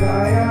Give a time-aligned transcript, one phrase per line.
[0.00, 0.50] Hare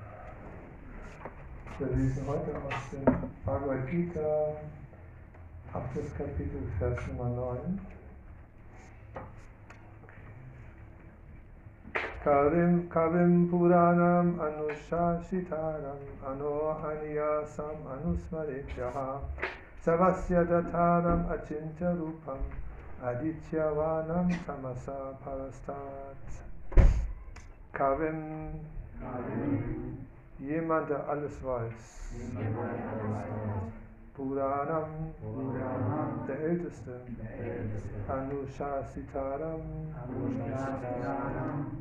[1.81, 3.03] Wir lesen heute aus dem
[3.43, 4.53] Bhagavad Gita,
[5.73, 6.15] 8.
[6.15, 7.79] Kapitel, Vers Nummer 9.
[12.23, 19.19] Kavim, Kavim Puranam Anushashitaram Anohaniyasam Anusmaretyaha
[19.83, 22.41] Savasya Dataram Achintya Rupam
[23.03, 26.29] Adityavanam Tamasa Parastat
[27.73, 28.51] Kavim,
[30.41, 32.13] jemand, der alles weiß.
[34.13, 35.13] Puranam,
[36.27, 37.01] der Älteste.
[38.07, 39.61] Anushasitaram,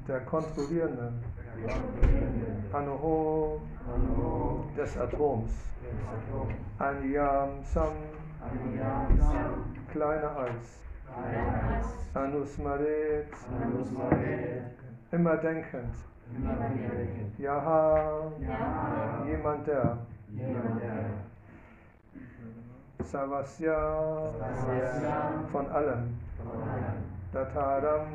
[0.07, 1.13] der Kontrollierende.
[2.73, 3.61] Anuho,
[4.77, 5.53] des Atoms.
[6.79, 7.93] Anyam Sam,
[9.91, 10.81] kleiner als.
[12.15, 13.27] Anusmaret,
[15.11, 16.10] immer denkend.
[17.39, 18.33] Yaha,
[19.27, 19.99] jemand der.
[23.05, 24.31] Savasya,
[25.51, 26.19] von allem.
[27.33, 28.07] Dataram,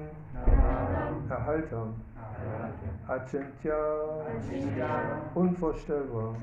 [1.29, 1.87] Erhalter.
[3.07, 3.75] Achintya,
[5.33, 6.35] unvorstellbar.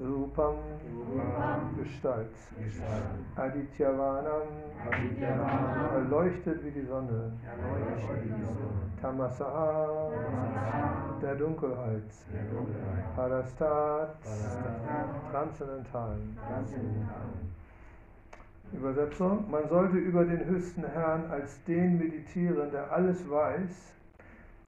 [0.00, 0.56] Rupam,
[1.76, 2.34] Gestalt.
[3.36, 4.48] Adityavanam,
[5.94, 7.30] erleuchtet wie die Sonne.
[9.02, 10.10] Tamasaha,
[11.20, 12.02] der Dunkelheit.
[13.14, 14.16] Parastat,
[15.30, 16.16] transzendental.
[18.72, 19.50] Übersetzung.
[19.50, 23.94] Man sollte über den höchsten Herrn als den meditieren, der alles weiß,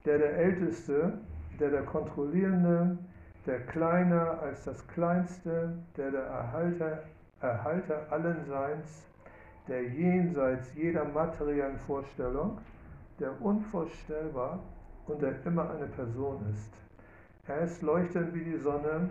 [0.05, 1.13] der der Älteste,
[1.59, 2.97] der der Kontrollierende,
[3.45, 7.03] der kleiner als das Kleinste, der der Erhalter,
[7.41, 9.05] Erhalter allen Seins,
[9.67, 12.59] der jenseits jeder materiellen Vorstellung,
[13.19, 14.59] der unvorstellbar
[15.07, 16.73] und der immer eine Person ist.
[17.47, 19.09] Er ist leuchtend wie die Sonne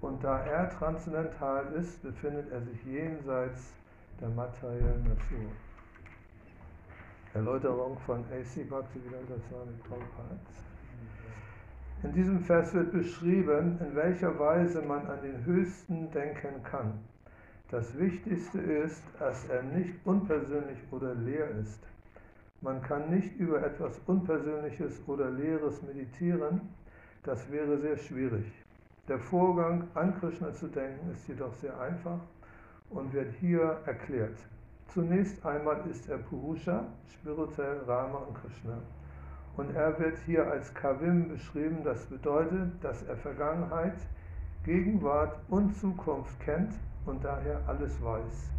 [0.00, 3.72] und da er transzendental ist, befindet er sich jenseits
[4.20, 5.50] der materiellen Natur.
[7.34, 8.64] Erläuterung von A.C.
[8.64, 10.67] Bhaktivedanta Swami Prabhupada.
[12.04, 16.92] In diesem Vers wird beschrieben, in welcher Weise man an den Höchsten denken kann.
[17.70, 21.80] Das Wichtigste ist, dass er nicht unpersönlich oder leer ist.
[22.60, 26.60] Man kann nicht über etwas Unpersönliches oder Leeres meditieren,
[27.24, 28.46] das wäre sehr schwierig.
[29.08, 32.20] Der Vorgang, an Krishna zu denken, ist jedoch sehr einfach
[32.90, 34.38] und wird hier erklärt.
[34.86, 38.78] Zunächst einmal ist er Purusha, spirituell Rama und Krishna.
[39.58, 43.96] Und er wird hier als Kavim beschrieben, das bedeutet, dass er Vergangenheit,
[44.64, 46.72] Gegenwart und Zukunft kennt
[47.06, 48.50] und daher alles weiß.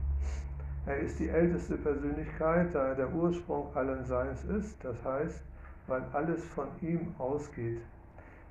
[0.85, 5.41] Er ist die älteste Persönlichkeit, da er der Ursprung allen Seins ist, das heißt,
[5.87, 7.79] weil alles von ihm ausgeht.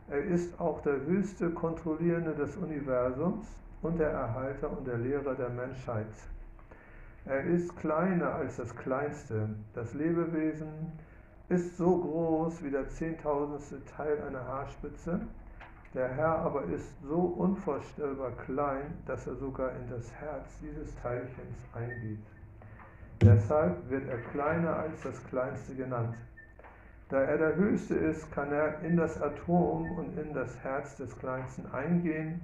[0.09, 3.47] Er ist auch der höchste Kontrollierende des Universums
[3.83, 6.07] und der Erhalter und der Lehrer der Menschheit.
[7.27, 9.51] Er ist kleiner als das Kleinste.
[9.75, 10.93] Das Lebewesen
[11.49, 15.21] ist so groß wie der zehntausendste Teil einer Haarspitze.
[15.95, 21.57] Der Herr aber ist so unvorstellbar klein, dass er sogar in das Herz dieses Teilchens
[21.73, 22.19] eingeht.
[23.23, 26.15] Deshalb wird er kleiner als das Kleinste genannt.
[27.09, 31.19] Da er der Höchste ist, kann er in das Atom und in das Herz des
[31.19, 32.43] Kleinsten eingehen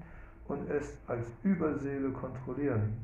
[0.49, 2.97] und es als Überseele kontrollieren.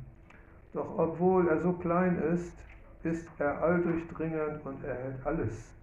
[0.73, 2.55] Doch obwohl er so klein ist,
[3.03, 5.75] ist er alldurchdringend und erhält alles.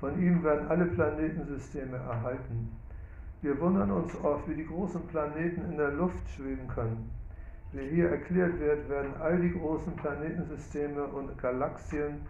[0.00, 2.70] Von ihm werden alle Planetensysteme erhalten.
[3.42, 7.10] Wir wundern uns oft, wie die großen Planeten in der Luft schweben können.
[7.72, 12.20] Wie hier erklärt wird, werden all die großen Planetensysteme und Galaxien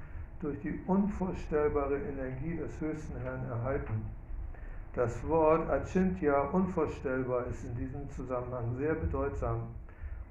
[0.40, 4.02] durch die unvorstellbare Energie des höchsten Herrn erhalten.
[4.94, 9.62] Das Wort Achintya, unvorstellbar, ist in diesem Zusammenhang sehr bedeutsam.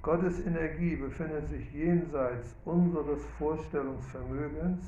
[0.02, 4.84] Gottes Energie befindet sich jenseits unseres Vorstellungsvermögens,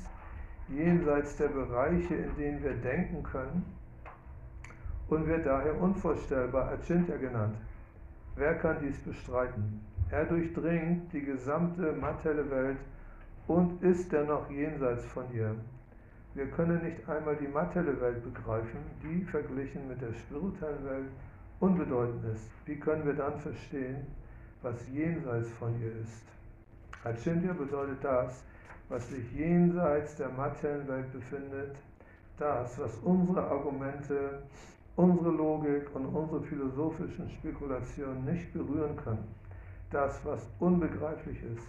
[0.71, 3.65] jenseits der Bereiche, in denen wir denken können
[5.09, 7.57] und wird daher unvorstellbar Achintya genannt.
[8.35, 9.81] Wer kann dies bestreiten?
[10.09, 12.77] Er durchdringt die gesamte materielle Welt
[13.47, 15.55] und ist dennoch jenseits von ihr.
[16.33, 21.11] Wir können nicht einmal die materielle Welt begreifen, die verglichen mit der spirituellen Welt
[21.59, 24.07] unbedeutend ist, wie können wir dann verstehen,
[24.61, 26.25] was jenseits von ihr ist?
[27.03, 28.43] Achintya bedeutet das,
[28.91, 31.77] was sich jenseits der materiellen Welt befindet,
[32.37, 34.41] das, was unsere Argumente,
[34.97, 39.33] unsere Logik und unsere philosophischen Spekulationen nicht berühren können,
[39.91, 41.67] das, was unbegreiflich ist.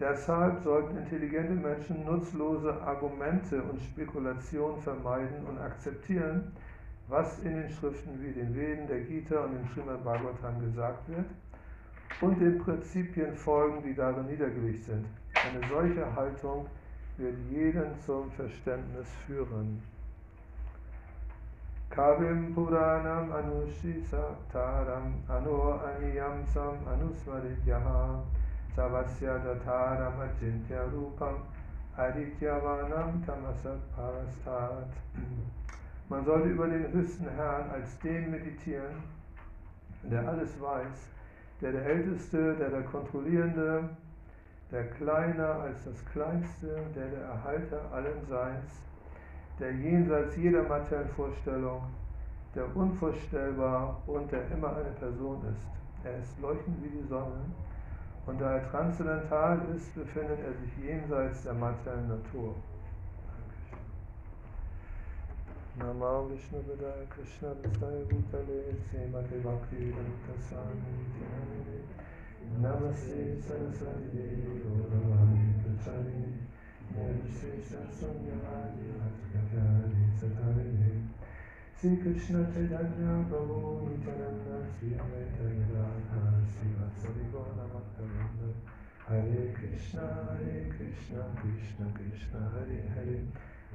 [0.00, 6.50] Deshalb sollten intelligente Menschen nutzlose Argumente und Spekulationen vermeiden und akzeptieren,
[7.06, 11.26] was in den Schriften wie den Veden, der Gita und dem Srimad Bhagavatam gesagt wird
[12.20, 15.06] und den Prinzipien folgen, die darin niedergelegt sind.
[15.42, 16.66] Eine solche Haltung
[17.16, 19.82] wird jeden zum Verständnis führen.
[21.88, 28.22] Kavim Puranam Anushisataram Anu Aniyamsam Anusmarityaha
[28.76, 31.36] Savasya Dataram Achintya Rupam
[31.96, 34.92] Adityavanam Tamasat Parastat.
[36.08, 39.02] Man sollte über den höchsten Herrn als den meditieren,
[40.02, 41.08] der alles weiß,
[41.60, 43.88] der der Älteste, der der Kontrollierende,
[44.70, 48.82] der kleiner als das Kleinste, der der Erhalter allen Seins,
[49.58, 51.82] der jenseits jeder materiellen Vorstellung,
[52.54, 55.66] der unvorstellbar und der immer eine Person ist.
[56.04, 57.42] Er ist leuchtend wie die Sonne
[58.26, 62.54] und da er transzendental ist, befindet er sich jenseits der materiellen Natur.
[65.76, 71.10] Nama Vishnu Padaya Krishna Vistaya Bhutale Srimati Bhakti Vedanta Swami
[72.48, 76.32] Namaste Saraswati Devi Gauravani Prachari
[76.96, 78.88] Namaste Saraswati Bhakti
[80.18, 80.96] Satari
[81.76, 88.48] Sri Krishna Chaitanya Prabhu Nityananda Sri Advaita Gadadhar Sri Vatsari Gaura Bhaktavinda
[89.06, 93.20] Hare Krishna Hare Krishna Krishna Krishna Hare Hare.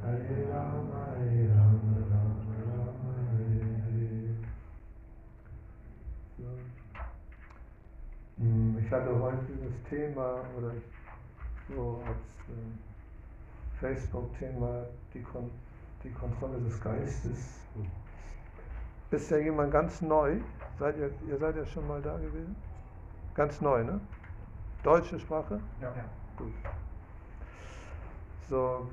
[0.01, 3.64] Hare Rama Hare Rama Rama Rama Hare
[8.37, 10.71] Ich hatte heute das Thema oder
[11.69, 15.49] so als äh, Facebook-Thema die, Kon
[16.03, 17.61] die Kontrolle des Geistes.
[19.11, 20.39] Ist ja jemand ganz neu?
[20.77, 22.57] Seid ihr, ihr seid ja schon mal da gewesen?
[23.35, 24.01] Ganz neu, ne?
[24.83, 25.61] Deutsche Sprache?
[25.81, 25.93] Ja.
[26.37, 26.51] Gut.
[28.49, 28.89] So,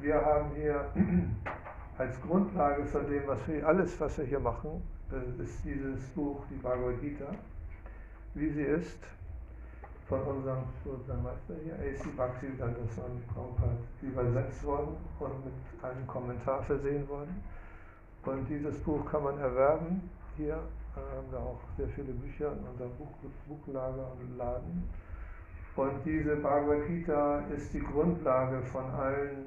[0.00, 0.84] wir haben hier
[1.98, 4.82] als Grundlage von dem, was wir alles, was wir hier machen,
[5.38, 7.26] ist dieses Buch, die Bhagavad Gita,
[8.34, 8.98] wie sie ist,
[10.08, 10.64] von unserem,
[11.22, 12.08] Meister hier, A.C.
[12.16, 17.42] Bhaktivedanta Swami Prabhupada, übersetzt worden und mit einem Kommentar versehen worden.
[18.24, 20.10] Und dieses Buch kann man erwerben.
[20.36, 23.08] Hier äh, haben wir auch sehr viele Bücher in unserem Buch,
[23.46, 24.88] Buchlager und Laden.
[25.76, 29.46] Und diese Bhagavad Gita ist die Grundlage von allen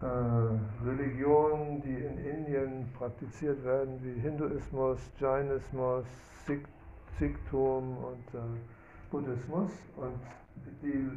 [0.00, 6.04] äh, Religionen, die in Indien praktiziert werden, wie Hinduismus, Jainismus,
[6.46, 6.66] Sikh,
[7.18, 8.42] Sikhtum und äh,
[9.10, 9.70] Buddhismus.
[9.96, 10.18] Und
[10.82, 11.08] die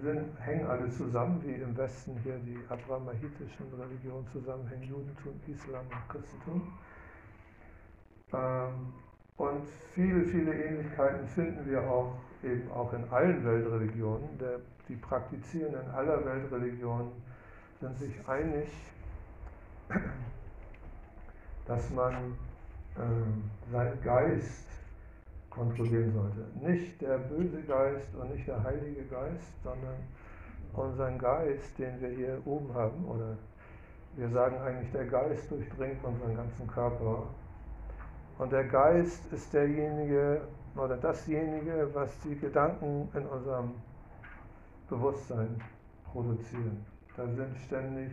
[0.00, 6.08] sind, hängen alle zusammen, wie im Westen hier die abrahamitischen Religionen zusammenhängen, Judentum, Islam und
[6.08, 6.72] Christentum.
[8.32, 8.92] Ähm,
[9.36, 14.38] und viele, viele Ähnlichkeiten finden wir auch eben auch in allen Weltreligionen.
[14.38, 17.12] Der, die Praktizierenden aller Weltreligionen
[17.80, 18.68] sind sich einig,
[21.66, 22.14] dass man
[22.96, 24.68] äh, seinen Geist
[25.54, 26.44] kontrollieren sollte.
[26.60, 29.94] Nicht der böse Geist und nicht der heilige Geist, sondern
[30.72, 33.36] unseren Geist, den wir hier oben haben, oder
[34.16, 37.24] wir sagen eigentlich, der Geist durchdringt unseren ganzen Körper.
[38.38, 40.42] Und der Geist ist derjenige
[40.76, 43.72] oder dasjenige, was die Gedanken in unserem
[44.88, 45.60] Bewusstsein
[46.04, 46.84] produzieren.
[47.16, 48.10] Da sind ständig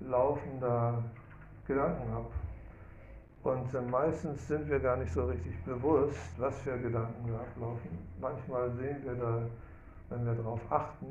[0.00, 1.04] laufender
[1.66, 2.30] Gedanken ab.
[3.48, 7.98] Und äh, meistens sind wir gar nicht so richtig bewusst, was für Gedanken da ablaufen.
[8.20, 9.40] Manchmal sehen wir da,
[10.10, 11.06] wenn wir darauf achten,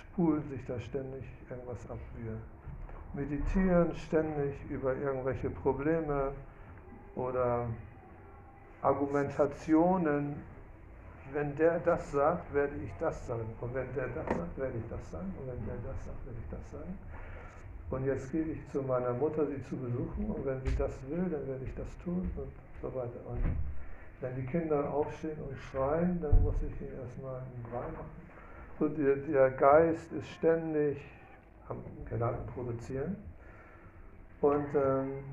[0.00, 1.98] spult sich da ständig irgendwas ab.
[2.16, 2.38] Wir
[3.14, 6.30] meditieren ständig über irgendwelche Probleme
[7.16, 7.66] oder
[8.82, 10.36] Argumentationen.
[11.32, 13.46] Wenn der das sagt, werde ich das sagen.
[13.60, 15.34] Und wenn der das sagt, werde ich das sagen.
[15.40, 16.98] Und wenn der das sagt, werde ich das sagen.
[17.92, 20.30] Und jetzt gehe ich zu meiner Mutter, sie zu besuchen.
[20.30, 22.50] Und wenn sie das will, dann werde ich das tun und
[22.80, 23.20] so weiter.
[23.28, 23.44] Und
[24.22, 28.10] wenn die Kinder aufstehen und schreien, dann muss ich ihnen erstmal einen Brei machen.
[28.78, 31.02] So der, der Geist ist ständig
[31.68, 33.16] am Gedanken produzieren.
[34.40, 35.24] Und ähm,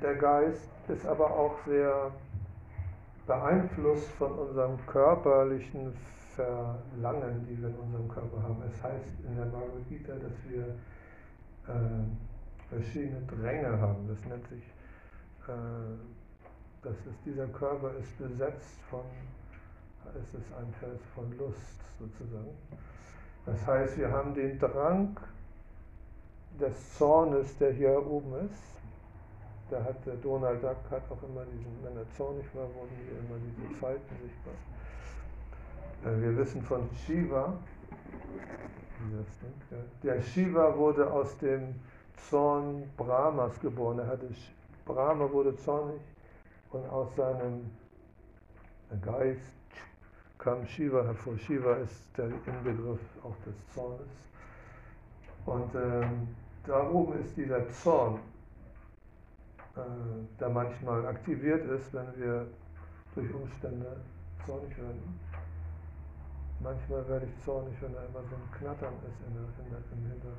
[0.00, 2.12] der Geist ist aber auch sehr
[3.26, 5.96] beeinflusst von unserem körperlichen
[6.36, 8.62] Verlangen, die wir in unserem Körper haben.
[8.68, 10.76] Es heißt in der Bhagavad Gita, dass wir
[11.68, 14.08] äh, verschiedene Dränge haben.
[14.08, 14.64] Das nennt sich
[15.48, 15.52] äh,
[16.84, 19.04] das ist, dieser Körper ist besetzt von,
[20.10, 22.54] es ist ein Fels von Lust sozusagen.
[23.46, 25.18] Das heißt, wir haben den Drang
[26.60, 28.62] des Zornes, der hier oben ist.
[29.70, 33.18] Da hat der Donald Duck hat auch immer diesen, wenn er zornig war, wurden hier
[33.18, 34.54] immer diese Falten sichtbar.
[36.04, 37.54] Äh, wir wissen von Shiva,
[40.02, 41.74] der Shiva wurde aus dem
[42.28, 43.98] Zorn Brahmas geboren.
[43.98, 44.28] Er hatte,
[44.84, 46.00] Brahma wurde zornig
[46.70, 47.70] und aus seinem
[49.02, 49.40] Geist
[50.38, 51.38] kam Shiva hervor.
[51.38, 54.06] Shiva ist der Inbegriff auch des Zornes.
[55.46, 56.28] Und ähm,
[56.66, 58.20] da oben ist dieser Zorn,
[59.76, 59.80] äh,
[60.38, 62.46] der manchmal aktiviert ist, wenn wir
[63.14, 63.96] durch Umstände
[64.46, 65.20] zornig werden.
[66.60, 69.80] Manchmal werde ich zornig, wenn da immer so ein Knattern ist in der, in der,
[69.92, 70.36] im Hinter.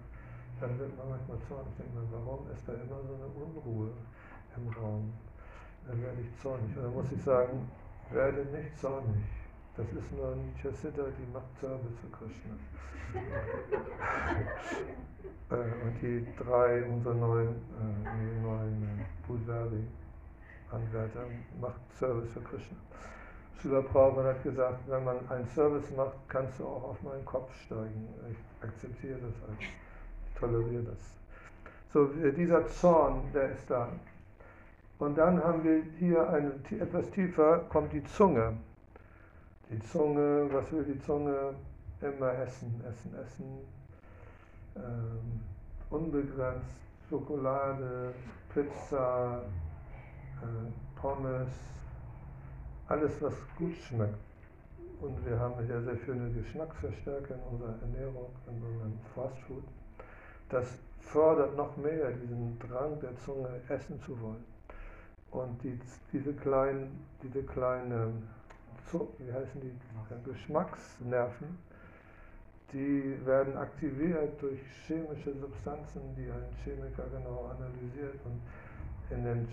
[0.60, 1.74] Dann wird man manchmal zornig.
[1.78, 3.92] Denkt man, warum ist da immer so eine Unruhe
[4.56, 5.14] im Raum?
[5.88, 6.76] Dann werde ich zornig.
[6.78, 7.70] Und dann muss ich sagen,
[8.12, 9.24] werde nicht zornig.
[9.78, 12.56] Das ist nur ein Siddha, die macht Service für Krishna.
[15.52, 21.28] Äh, und die drei, unsere neuen, äh, neuen Budvari-Anwärter,
[21.62, 22.78] macht Service für Krishna.
[23.66, 27.50] Srila Prabhupada hat gesagt, wenn man einen Service macht, kannst du auch auf meinen Kopf
[27.66, 28.08] steigen.
[28.30, 31.00] Ich akzeptiere das ich toleriere das.
[31.92, 33.90] So, dieser Zorn, der ist da.
[35.00, 38.56] Und dann haben wir hier eine, etwas tiefer, kommt die Zunge.
[39.72, 41.56] Die Zunge, was will die Zunge?
[42.02, 43.46] Immer essen, essen, essen.
[44.76, 45.42] Ähm,
[45.90, 46.78] unbegrenzt
[47.10, 48.14] Schokolade,
[48.54, 49.42] Pizza,
[50.42, 51.50] äh, Pommes,
[52.88, 54.18] alles, was gut schmeckt.
[55.02, 59.64] Und wir haben ja sehr viele Geschmacksverstärker in unserer Ernährung, in unserem Fastfood.
[60.50, 64.44] Das fördert noch mehr diesen Drang der Zunge, essen zu wollen.
[65.32, 65.80] Und die,
[66.14, 68.28] diese kleinen, diese kleinen,
[69.20, 69.72] wie heißen die,
[70.24, 71.58] Geschmacksnerven,
[72.72, 78.20] die werden aktiviert durch chemische Substanzen, die ein Chemiker genau analysiert.
[78.24, 78.42] Und
[79.10, 79.48] in den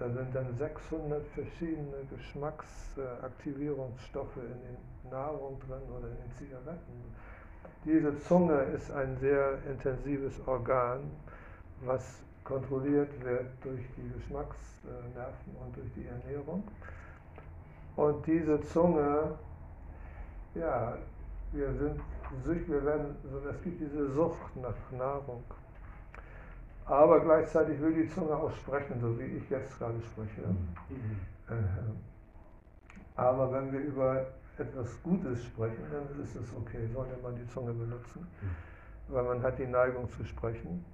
[0.00, 4.78] da sind dann 600 verschiedene Geschmacksaktivierungsstoffe in den
[5.10, 7.04] Nahrung drin oder in den Zigaretten.
[7.84, 11.00] Diese Zunge ist ein sehr intensives Organ,
[11.82, 16.64] was kontrolliert wird durch die Geschmacksnerven und durch die Ernährung.
[17.96, 19.36] Und diese Zunge,
[20.54, 20.96] ja,
[21.52, 22.00] wir sind
[22.68, 23.16] wir werden,
[23.50, 25.42] es gibt diese Sucht nach Nahrung.
[26.90, 30.40] Aber gleichzeitig will die Zunge auch sprechen, so wie ich jetzt gerade spreche.
[30.48, 31.20] Mhm.
[31.48, 31.54] Äh,
[33.14, 34.26] aber wenn wir über
[34.58, 39.14] etwas Gutes sprechen, dann ist es okay, sollte man die Zunge benutzen, mhm.
[39.14, 40.84] weil man hat die Neigung zu sprechen.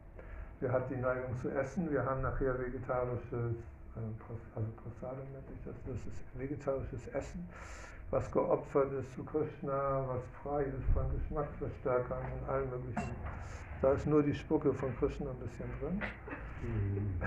[0.61, 1.91] Wir haben die Neigung zu essen.
[1.91, 3.57] Wir haben nachher vegetarisches,
[3.97, 7.49] äh, also Prasada nennt sich das, das ist vegetarisches Essen,
[8.11, 13.17] was geopfert ist zu Krishna, was frei ist von Geschmacksverstärkern und allen möglichen
[13.83, 16.03] da ist nur die Spucke von Krishna ein bisschen drin.
[16.62, 17.21] Mhm.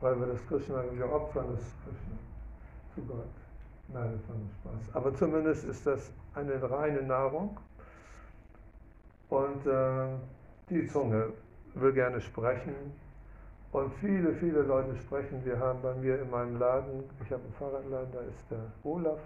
[0.00, 2.18] Weil wir das Krishna, wir opfern das Krishna
[2.94, 3.26] zu Gott.
[3.88, 4.94] Nein, das war nur Spaß.
[4.94, 7.56] Aber zumindest ist das eine reine Nahrung.
[9.28, 10.08] Und äh,
[10.70, 11.32] die Zunge
[11.74, 12.74] will gerne sprechen.
[13.72, 15.44] Und viele, viele Leute sprechen.
[15.44, 19.20] Wir haben bei mir in meinem Laden, ich habe einen Fahrradladen, da ist der Olaf,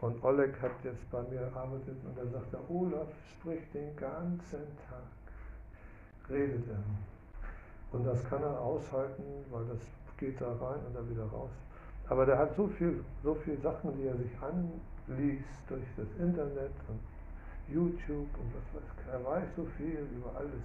[0.00, 4.66] und Oleg hat jetzt bei mir gearbeitet und er sagt, der Olaf spricht den ganzen
[4.88, 6.82] Tag, redet er.
[7.92, 9.80] Und das kann er aushalten, weil das
[10.16, 11.50] geht da rein und da wieder raus.
[12.08, 16.72] Aber der hat so viel, so viel Sachen, die er sich anliest durch das Internet
[16.88, 17.00] und
[17.72, 19.12] YouTube und was weiß ich.
[19.12, 20.62] Er weiß so viel über alles.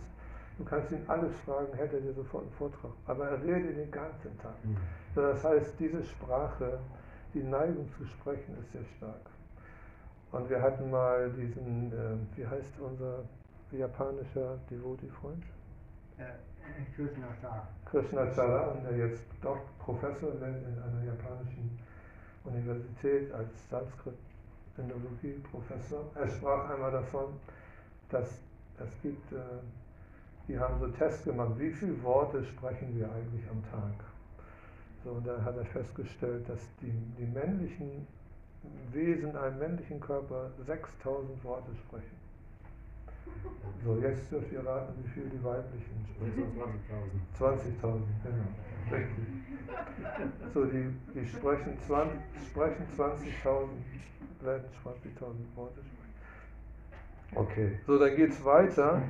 [0.57, 2.91] Du kannst ihn alles fragen, hätte er dir sofort einen Vortrag.
[3.05, 4.55] Aber er redet den ganzen Tag.
[4.63, 4.77] Mhm.
[5.13, 6.79] Das heißt, diese Sprache,
[7.35, 9.29] die Neigung zu sprechen ist sehr stark.
[10.31, 13.25] Und wir hatten mal diesen, äh, wie heißt unser
[13.71, 15.43] japanischer Devotee-Freund?
[16.17, 16.23] Äh,
[16.95, 17.67] Krishna Chara.
[17.85, 21.77] Krishna Chara, der jetzt doch Professor wird in einer japanischen
[22.45, 26.05] Universität als Sanskrit-Indologie-Professor.
[26.15, 27.33] Er sprach einmal davon,
[28.09, 28.29] dass
[28.79, 29.39] es gibt, äh,
[30.47, 34.14] die haben so Tests gemacht, wie viele Worte sprechen wir eigentlich am Tag?
[35.05, 38.07] So, und da hat er festgestellt, dass die, die männlichen
[38.91, 42.17] Wesen einem männlichen Körper 6000 Worte sprechen.
[43.83, 46.51] So, jetzt dürft ihr raten, wie viel die weiblichen sprechen.
[47.37, 47.61] 20.000.
[47.61, 48.47] 20.000, genau.
[48.91, 49.25] Richtig.
[50.55, 52.07] So, die, die sprechen 20.000
[52.49, 56.15] sprechen 20 werden 20.000 Worte sprechen.
[57.35, 59.03] Okay, so dann geht es weiter.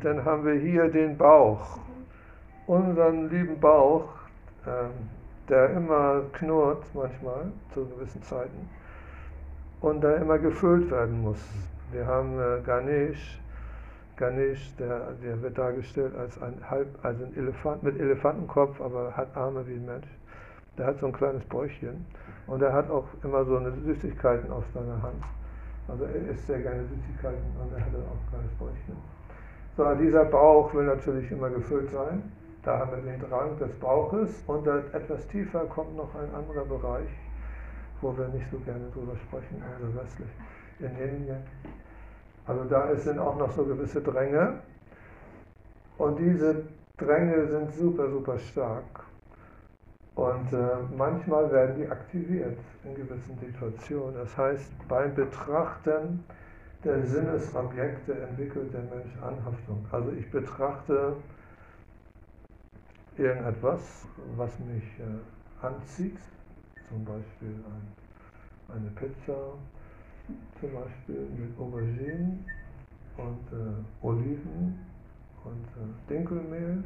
[0.00, 1.80] Dann haben wir hier den Bauch.
[2.66, 4.08] Unseren lieben Bauch,
[4.66, 5.10] ähm,
[5.48, 8.68] der immer knurrt manchmal zu gewissen Zeiten
[9.80, 11.38] und der immer gefüllt werden muss.
[11.92, 13.40] Wir haben äh, Ganesh,
[14.16, 19.36] Ganesh, der, der wird dargestellt als ein, halb, also ein Elefant mit Elefantenkopf, aber hat
[19.36, 20.08] Arme wie ein Mensch.
[20.78, 22.06] Der hat so ein kleines Bäuchchen
[22.46, 25.22] und er hat auch immer so eine Süßigkeiten auf seiner Hand.
[25.86, 28.96] Also er isst sehr gerne Süßigkeiten und er hat auch ein kleines Bäuchchen.
[29.76, 32.22] So, dieser Bauch will natürlich immer gefüllt sein.
[32.64, 37.10] Da haben wir den Drang des Bauches und etwas tiefer kommt noch ein anderer Bereich,
[38.00, 40.30] wo wir nicht so gerne drüber sprechen, also westlich
[40.78, 41.42] in Indien.
[42.46, 44.60] Also da sind auch noch so gewisse Dränge
[45.98, 46.64] und diese
[46.96, 49.04] Dränge sind super, super stark.
[50.14, 54.14] Und äh, manchmal werden die aktiviert in gewissen Situationen.
[54.14, 56.24] Das heißt, beim Betrachten
[56.84, 59.84] der Sinnesobjekte entwickelt der Mensch Anhaftung.
[59.90, 61.16] Also ich betrachte
[63.18, 66.18] irgendetwas, was mich äh, anzieht,
[66.88, 69.54] zum Beispiel ein, eine Pizza,
[70.60, 72.44] zum Beispiel mit Auberginen
[73.16, 74.78] und äh, Oliven
[75.44, 76.82] und äh, Dinkelmehl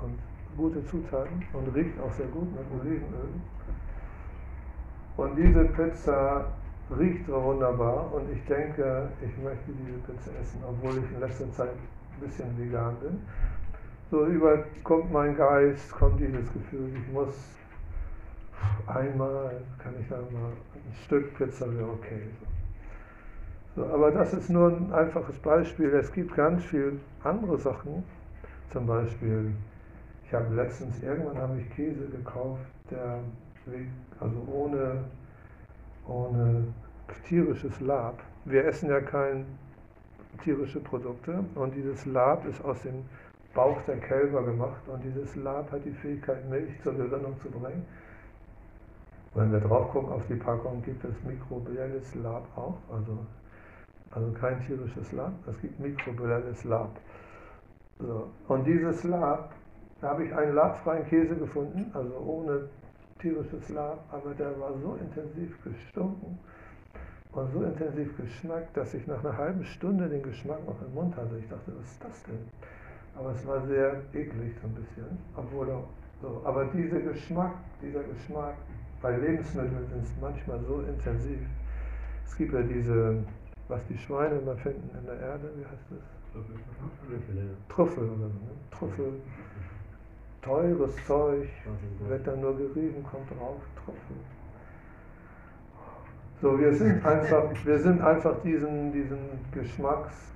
[0.00, 0.18] und
[0.56, 3.28] gute Zutaten und riecht auch sehr gut mit Olivenöl.
[5.16, 6.52] Und diese Pizza
[6.98, 11.70] riecht wunderbar und ich denke, ich möchte diese Pizza essen, obwohl ich in letzter Zeit
[11.70, 13.20] ein bisschen vegan bin
[14.12, 17.34] so überkommt mein Geist, kommt dieses Gefühl, ich muss
[18.86, 22.20] einmal, kann ich sagen, mal ein Stück Pizza wäre okay.
[23.74, 25.94] So, aber das ist nur ein einfaches Beispiel.
[25.94, 28.04] Es gibt ganz viele andere Sachen.
[28.70, 29.50] Zum Beispiel,
[30.26, 33.20] ich habe letztens, irgendwann habe ich Käse gekauft, der
[34.20, 35.04] also ohne,
[36.06, 36.64] ohne
[37.26, 38.22] tierisches Lab.
[38.44, 39.46] Wir essen ja keine
[40.44, 43.04] tierische Produkte und dieses Lab ist aus dem
[43.54, 47.84] Bauch der Kälber gemacht und dieses Lab hat die Fähigkeit, Milch zur Gerinnung zu bringen.
[49.34, 53.18] Wenn wir drauf gucken auf die Packung, gibt es mikrobielles Lab auch, also,
[54.10, 56.90] also kein tierisches Lab, es gibt mikrobielles Lab.
[57.98, 58.28] So.
[58.48, 59.52] Und dieses Lab,
[60.00, 62.68] da habe ich einen labfreien Käse gefunden, also ohne
[63.20, 66.38] tierisches Lab, aber der war so intensiv gestunken
[67.32, 71.16] und so intensiv geschmeckt, dass ich nach einer halben Stunde den Geschmack noch im Mund
[71.16, 71.38] hatte.
[71.38, 72.48] Ich dachte, was ist das denn?
[73.14, 75.18] Aber es war sehr eklig so ein bisschen.
[75.36, 75.88] Obwohl auch
[76.20, 76.40] so.
[76.44, 78.54] Aber dieser Geschmack, dieser Geschmack
[79.00, 81.40] bei Lebensmitteln ist manchmal so intensiv.
[82.24, 83.24] Es gibt ja diese,
[83.68, 86.44] was die Schweine immer finden in der Erde, wie heißt das?
[87.68, 88.38] Trüffel oder so.
[88.38, 88.50] Ne?
[88.70, 89.12] Trüffel.
[90.40, 91.48] Teures Zeug,
[92.08, 94.16] wird dann nur gerieben, kommt drauf, Trüffel.
[96.40, 99.18] So, wir sind einfach, wir sind einfach diesen, diesen
[99.52, 100.32] Geschmacks,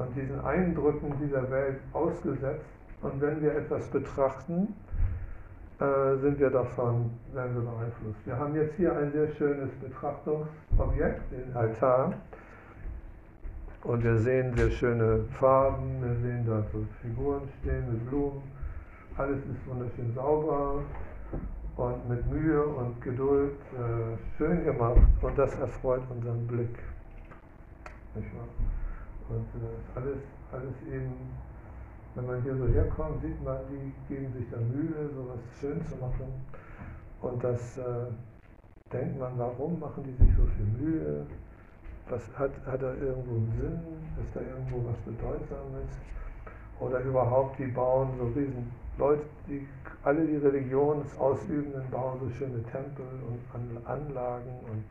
[0.00, 2.64] von diesen Eindrücken dieser Welt ausgesetzt.
[3.02, 4.74] Und wenn wir etwas betrachten,
[5.78, 8.24] äh, sind wir davon, werden wir beeinflusst.
[8.24, 12.14] Wir haben jetzt hier ein sehr schönes Betrachtungsobjekt, den Altar.
[13.84, 18.42] Und wir sehen sehr schöne Farben, wir sehen dort so Figuren stehen mit Blumen.
[19.18, 20.82] Alles ist wunderschön sauber
[21.76, 25.00] und mit Mühe und Geduld äh, schön gemacht.
[25.20, 26.78] Und das erfreut unseren Blick.
[28.14, 28.48] Nicht wahr?
[29.30, 30.18] Und äh, alles,
[30.50, 31.14] alles eben,
[32.16, 35.96] wenn man hier so herkommt, sieht man, die geben sich da Mühe, sowas schön zu
[35.96, 36.26] machen.
[37.22, 38.06] Und das äh,
[38.92, 41.26] denkt man, warum machen die sich so viel Mühe?
[42.08, 43.80] Was hat, hat da irgendwo einen Sinn?
[44.24, 45.90] Ist da irgendwo was Bedeutsames?
[46.80, 49.66] Oder überhaupt, die bauen so riesen Leute, die
[50.02, 54.84] alle die Religionsausübenden bauen so schöne Tempel und Anlagen und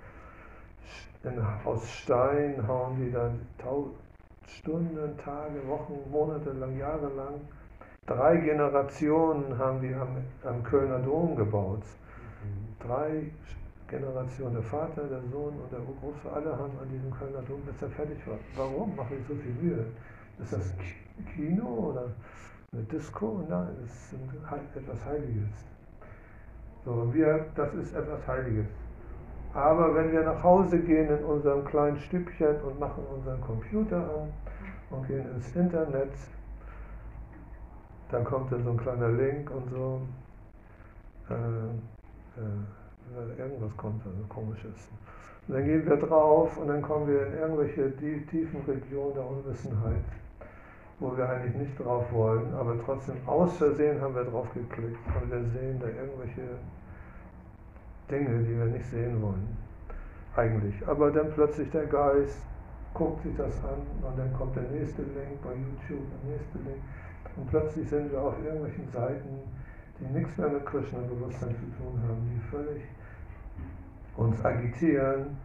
[1.30, 3.39] in, aus Stein hauen die dann
[4.57, 7.41] Stunden, Tage, Wochen, Monate lang, Jahre lang.
[8.05, 11.83] Drei Generationen haben die am, am Kölner Dom gebaut.
[12.79, 13.29] Drei
[13.88, 17.81] Generationen, der Vater, der Sohn und der Große, alle haben an diesem Kölner Dom, bis
[17.81, 18.38] er fertig war.
[18.55, 19.85] Warum machen die so viel Mühe?
[20.39, 20.73] Ist das
[21.35, 22.05] Kino oder
[22.71, 23.43] eine Disco?
[23.47, 25.49] Nein, das ist etwas Heiliges.
[26.85, 28.67] So, wir, das ist etwas Heiliges.
[29.53, 34.29] Aber wenn wir nach Hause gehen in unserem kleinen Stübchen und machen unseren Computer an
[34.91, 36.12] und gehen ins Internet,
[38.12, 40.01] dann kommt da so ein kleiner Link und so.
[41.29, 44.89] Äh, äh, irgendwas kommt da, so komisches.
[45.47, 50.03] Und dann gehen wir drauf und dann kommen wir in irgendwelche tiefen Regionen der Unwissenheit,
[50.99, 55.31] wo wir eigentlich nicht drauf wollen, aber trotzdem aus Versehen haben wir drauf geklickt und
[55.31, 56.49] wir sehen da irgendwelche
[58.10, 59.58] Dinge, die wir nicht sehen wollen,
[60.36, 60.76] eigentlich.
[60.88, 62.41] Aber dann plötzlich der Geist
[62.93, 66.82] guckt sich das an und dann kommt der nächste Link bei YouTube, der nächste Link.
[67.36, 69.39] Und plötzlich sind wir auf irgendwelchen Seiten,
[70.00, 72.84] die nichts mehr mit Krishna-Bewusstsein zu tun haben, die völlig
[74.15, 75.38] uns agitieren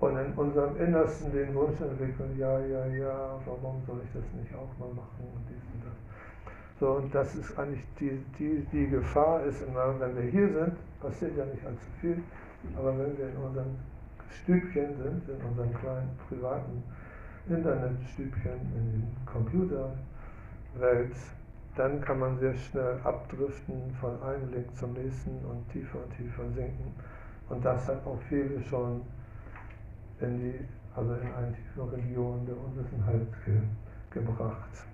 [0.00, 4.54] und in unserem Innersten den Wunsch entwickeln, ja, ja, ja, warum soll ich das nicht
[4.54, 6.11] auch mal machen und dies und das.
[6.82, 10.72] So, und das ist eigentlich die, die, die Gefahr ist immer, wenn wir hier sind,
[11.00, 12.20] passiert ja nicht allzu viel,
[12.76, 13.76] aber wenn wir in unserem
[14.28, 16.82] Stübchen sind, in unserem kleinen privaten
[17.48, 21.14] Internetstübchen, in den Computerwelt,
[21.76, 26.50] dann kann man sehr schnell abdriften von einem Link zum nächsten und tiefer und tiefer
[26.52, 26.92] sinken.
[27.48, 29.02] Und das hat auch viele schon
[30.20, 30.58] in die,
[30.96, 33.60] also in eine tiefe Region der Unwissenheit ge,
[34.10, 34.91] gebracht.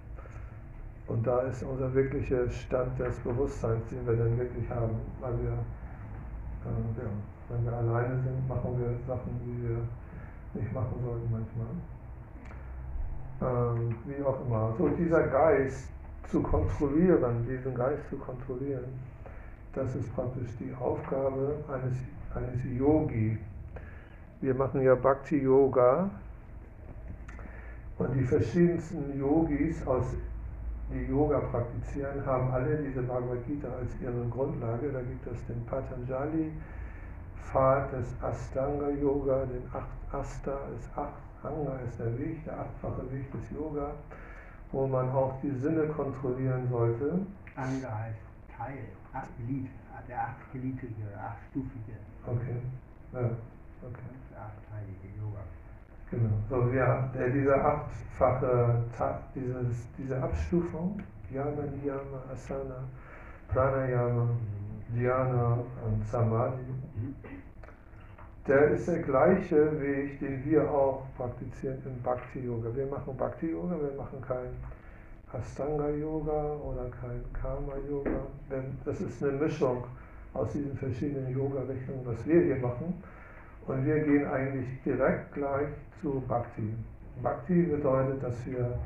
[1.09, 5.53] Und da ist unser wirklicher Stand des Bewusstseins, den wir dann wirklich haben, weil wir,
[5.53, 7.09] äh, ja,
[7.49, 9.79] wenn wir alleine sind, machen wir Sachen, die wir
[10.61, 11.67] nicht machen sollten manchmal.
[13.41, 14.75] Ähm, wie auch immer.
[14.77, 15.89] So dieser Geist
[16.29, 18.85] zu kontrollieren, diesen Geist zu kontrollieren,
[19.73, 21.97] das ist praktisch die Aufgabe eines,
[22.35, 23.39] eines Yogi.
[24.43, 26.11] Wir machen ja Bhakti Yoga
[27.99, 30.15] und die verschiedensten Yogis aus
[30.91, 34.91] die Yoga praktizieren, haben alle diese Bhagavad Gita als ihre Grundlage.
[34.93, 36.53] Da gibt es den Patanjali,
[37.43, 43.11] Pfad des Astanga Yoga, den acht Asta ist acht, Anga ist der Weg, der achtfache
[43.13, 43.93] Weg des Yoga,
[44.73, 47.21] wo man auch die Sinne kontrollieren sollte.
[47.57, 48.19] Anga heißt
[48.57, 49.69] Teil, acht Glied,
[50.09, 51.97] der achtgliedrige, achtstufige.
[52.27, 52.57] Okay,
[53.13, 54.09] ja, okay.
[54.31, 55.08] Der achtteilige Yoga.
[56.11, 56.31] Genau.
[56.49, 58.83] So, wir, der, diese achtfache,
[59.35, 62.85] dieses, diese Abstufung, Yama, Niyama, Asana,
[63.49, 64.29] Pranayama,
[64.95, 66.65] Dhyana und Samadhi,
[68.47, 72.75] der ist der gleiche Weg, den wir auch praktizieren im Bhakti Yoga.
[72.75, 74.57] Wir machen Bhakti Yoga, wir machen kein
[75.31, 78.23] Astanga Yoga oder kein Karma Yoga.
[78.87, 79.85] Das ist eine Mischung
[80.33, 82.95] aus diesen verschiedenen Yoga-Richtungen, was wir hier machen.
[83.69, 85.69] Und wir gehen eigentlich direkt gleich
[86.01, 86.73] zu Bhakti.
[87.23, 88.79] Bhakti bedeutet, dass wir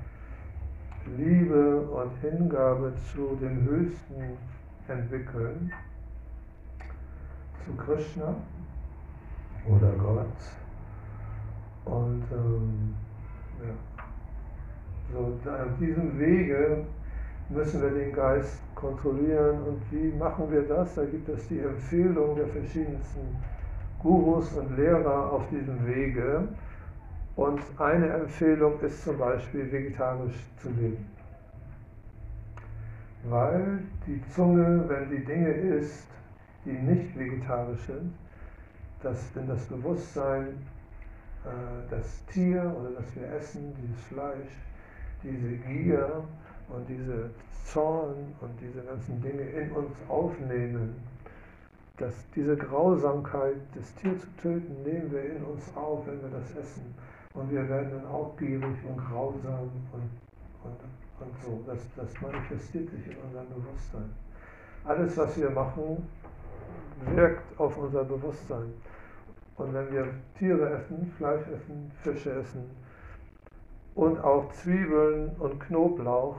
[1.17, 4.37] Liebe und Hingabe zu dem Höchsten
[4.89, 5.73] entwickeln,
[7.65, 8.35] zu Krishna
[9.69, 10.27] oder Gott.
[11.85, 12.95] Und ähm,
[13.61, 13.75] ja.
[15.13, 16.85] so, auf diesem Wege
[17.51, 19.63] müssen wir den Geist kontrollieren.
[19.63, 20.97] Und wie machen wir das?
[20.97, 23.37] Da gibt es die Empfehlung der verschiedensten
[24.03, 26.49] Gurus und Lehrer auf diesem Wege.
[27.37, 31.07] Und eine Empfehlung ist zum Beispiel vegetarisch zu leben.
[33.25, 36.09] Weil die Zunge, wenn die Dinge isst,
[36.65, 38.13] die nicht vegetarisch sind,
[39.03, 40.49] dass in das Bewusstsein,
[41.45, 44.53] äh, das Tier oder das wir essen, dieses Fleisch,
[45.23, 46.25] diese Gier
[46.69, 47.31] und diese
[47.65, 50.97] Zorn und diese ganzen Dinge in uns aufnehmen,
[52.03, 56.51] dass diese Grausamkeit, das Tier zu töten, nehmen wir in uns auf, wenn wir das
[56.57, 56.95] essen.
[57.33, 60.11] Und wir werden dann auch gierig und grausam und,
[60.65, 60.81] und,
[61.21, 61.63] und so.
[61.65, 64.11] Das, das manifestiert sich in unserem Bewusstsein.
[64.85, 66.09] Alles, was wir machen,
[67.15, 68.75] wirkt auf unser Bewusstsein.
[69.57, 72.69] Und wenn wir Tiere essen, Fleisch essen, Fische essen
[73.95, 76.37] und auch Zwiebeln und Knoblauch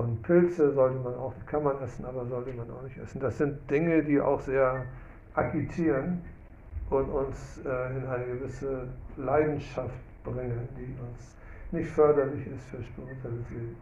[0.00, 3.20] und Pilze sollte man auch, kann man essen, aber sollte man auch nicht essen.
[3.20, 4.86] Das sind Dinge, die auch sehr
[5.34, 6.22] agitieren
[6.88, 11.36] und uns äh, in eine gewisse Leidenschaft bringen, die uns
[11.70, 13.76] nicht förderlich ist für spirituelles Leben.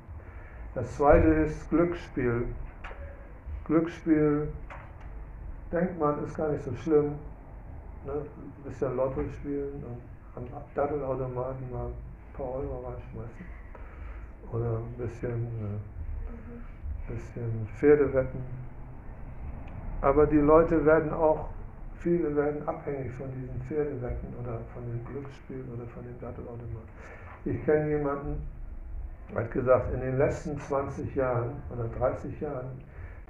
[0.75, 2.47] Das zweite ist Glücksspiel.
[3.65, 4.49] Glücksspiel,
[5.71, 7.15] denkt man, ist gar nicht so schlimm.
[8.05, 8.13] Ne?
[8.13, 13.47] Ein bisschen Lotto spielen und am Dattelautomaten mal ein paar Euro reinschmeißen.
[14.53, 15.98] Oder ein bisschen, äh,
[17.09, 18.27] bisschen Pferde.
[20.01, 21.49] Aber die Leute werden auch
[22.01, 26.87] Viele werden abhängig von diesen Pferdewetten oder von dem Glücksspiel oder von dem Dattelautomat.
[27.45, 28.47] Ich kenne jemanden,
[29.35, 32.81] hat gesagt, in den letzten 20 Jahren oder 30 Jahren,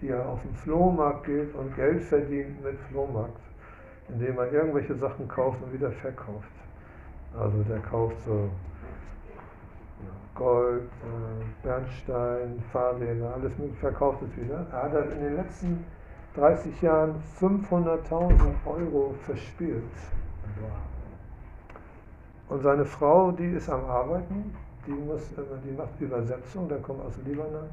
[0.02, 3.40] die er auf dem Flohmarkt geht und Geld verdient mit Flohmarkt,
[4.10, 6.52] indem er irgendwelche Sachen kauft und wieder verkauft.
[7.38, 8.50] Also der kauft so
[10.38, 14.64] Gold, äh, Bernstein, Fahrräder, alles mögliche, verkauft es wieder.
[14.70, 15.84] Er hat in den letzten
[16.36, 18.32] 30 Jahren 500.000
[18.64, 19.82] Euro verspielt.
[22.48, 24.54] Und seine Frau, die ist am Arbeiten,
[24.86, 25.28] die, muss,
[25.64, 27.68] die macht Übersetzung, der kommt aus Libanon.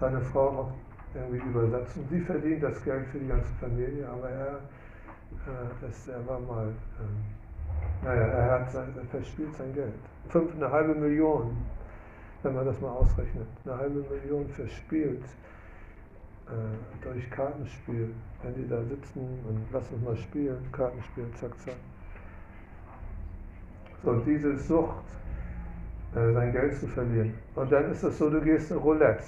[0.00, 0.74] Seine Frau macht
[1.14, 2.04] irgendwie Übersetzung.
[2.08, 4.58] Sie verdient das Geld für die ganze Familie, aber er,
[5.46, 9.92] äh, ist, er war mal, äh, naja, er, hat sein, er verspielt sein Geld.
[10.28, 11.56] Fünf, eine halbe Million,
[12.44, 13.46] wenn man das mal ausrechnet.
[13.64, 15.24] Eine halbe Million verspielt
[16.46, 16.50] äh,
[17.02, 21.76] durch Kartenspiel, wenn die da sitzen und lass uns mal spielen, Kartenspiel, zack, zack.
[24.02, 25.06] So, diese Sucht,
[26.14, 27.32] äh, sein Geld zu verlieren.
[27.54, 29.24] Und dann ist es so, du gehst in Roulette.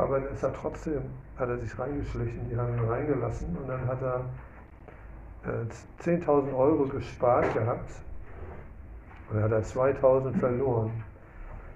[0.00, 1.02] Aber dann ist er trotzdem,
[1.36, 4.24] hat er sich reingeschlichen, die haben ihn reingelassen und dann hat er
[5.44, 7.90] äh, 10.000 Euro gespart gehabt
[9.28, 10.90] und dann hat er 2.000 verloren.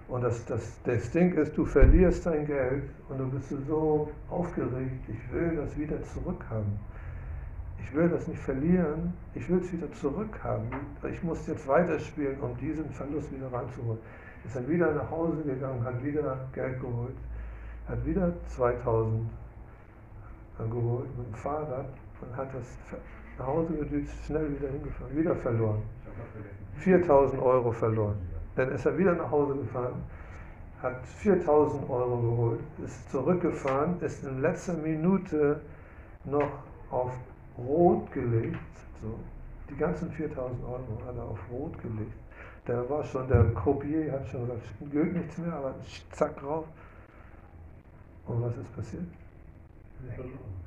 [0.08, 5.04] Und das, das, das Ding ist, du verlierst dein Geld und du bist so aufgeregt,
[5.06, 6.78] ich will das wieder zurückhaben.
[7.82, 10.68] Ich will das nicht verlieren, ich will es wieder zurückhaben.
[11.12, 13.98] Ich muss jetzt weiterspielen, um diesen Verlust wieder reinzuholen.
[14.46, 17.16] Ist dann wieder nach Hause gegangen, hat wieder Geld geholt,
[17.88, 19.28] hat wieder 2000
[20.58, 21.86] geholt mit dem Fahrrad
[22.20, 22.76] und hat das
[23.38, 25.82] nach Hause gedüst, schnell wieder hingefahren, wieder verloren.
[26.76, 28.16] 4000 Euro verloren.
[28.56, 30.02] Dann ist er wieder nach Hause gefahren,
[30.80, 35.60] hat 4000 Euro geholt, ist zurückgefahren, ist in letzter Minute
[36.24, 36.50] noch
[36.90, 37.12] auf
[37.58, 38.58] Rot gelegt.
[39.02, 39.18] So.
[39.70, 42.12] Die ganzen 4000 Euro hat er auf Rot gelegt.
[42.66, 45.74] Da war schon, der Croupier hat schon gesagt, gilt nichts mehr, aber
[46.12, 46.64] zack rauf.
[48.26, 49.04] Und was ist passiert?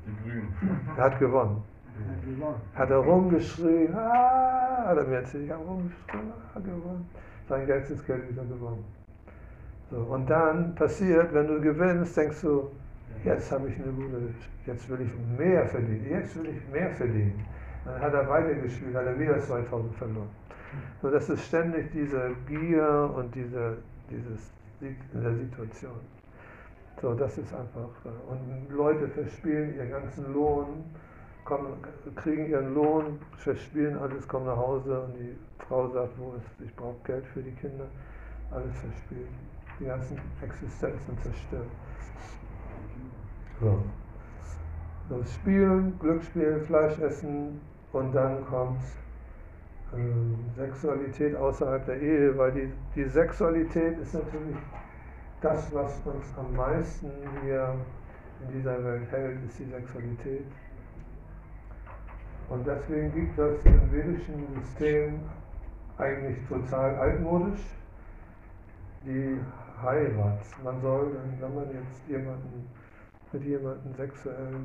[0.05, 0.53] Die Grünen.
[0.95, 1.63] Er hat gewonnen.
[2.75, 7.09] Hat er rumgeschrien, ah, hat er mir erzählt, ich habe rumgeschrien, ah, gewonnen.
[7.49, 8.85] Sein ganzes Geld wieder gewonnen.
[9.89, 12.69] So, und dann passiert, wenn du gewinnst, denkst du,
[13.23, 14.33] jetzt habe ich eine gute,
[14.65, 17.45] jetzt will ich mehr verdienen, jetzt will ich mehr verdienen.
[17.85, 20.29] Dann hat er weitergespielt, hat er wieder 2000 verloren.
[21.01, 23.77] So, das ist ständig diese Gier und diese,
[24.09, 24.51] dieses
[24.81, 26.16] in der Situation.
[27.01, 27.89] So, das ist einfach.
[28.05, 30.83] äh, Und Leute verspielen ihren ganzen Lohn,
[31.45, 31.73] kommen,
[32.15, 35.35] kriegen ihren Lohn, verspielen alles, kommen nach Hause und die
[35.67, 37.85] Frau sagt, wo ist, ich brauche Geld für die Kinder,
[38.51, 39.29] alles verspielt.
[39.79, 41.67] Die ganzen Existenzen zerstört.
[43.59, 43.83] So.
[45.09, 47.61] So Spielen, Glücksspielen, Fleisch essen
[47.93, 48.81] und dann kommt
[49.95, 54.57] ähm, Sexualität außerhalb der Ehe, weil die, die Sexualität ist natürlich
[55.41, 57.11] das, was uns am meisten
[57.43, 57.75] hier
[58.41, 60.45] in dieser Welt hält, ist die Sexualität.
[62.49, 65.19] Und deswegen gibt es im vedischen System
[65.97, 67.59] eigentlich total altmodisch
[69.05, 69.39] die
[69.81, 70.39] Heirat.
[70.63, 72.69] Man soll, wenn man jetzt jemanden,
[73.31, 74.55] mit jemandem sexuell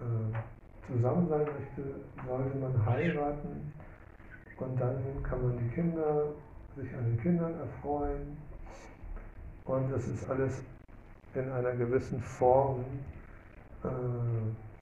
[0.00, 1.82] äh, zusammen sein möchte,
[2.26, 3.72] sollte man heiraten
[4.58, 6.26] und dann kann man die Kinder,
[6.76, 8.36] sich an den Kindern erfreuen
[9.66, 10.62] und das ist alles
[11.34, 12.84] in einer gewissen Form
[13.82, 13.88] äh,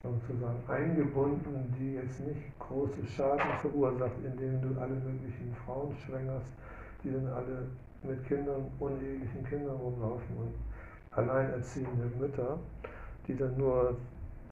[0.03, 6.51] sozusagen eingebunden, die jetzt nicht große Schaden verursacht, indem du alle möglichen Frauen schwängerst,
[7.03, 7.67] die dann alle
[8.03, 10.53] mit Kindern, unehelichen Kindern rumlaufen und
[11.11, 12.59] alleinerziehende Mütter,
[13.25, 13.95] die dann nur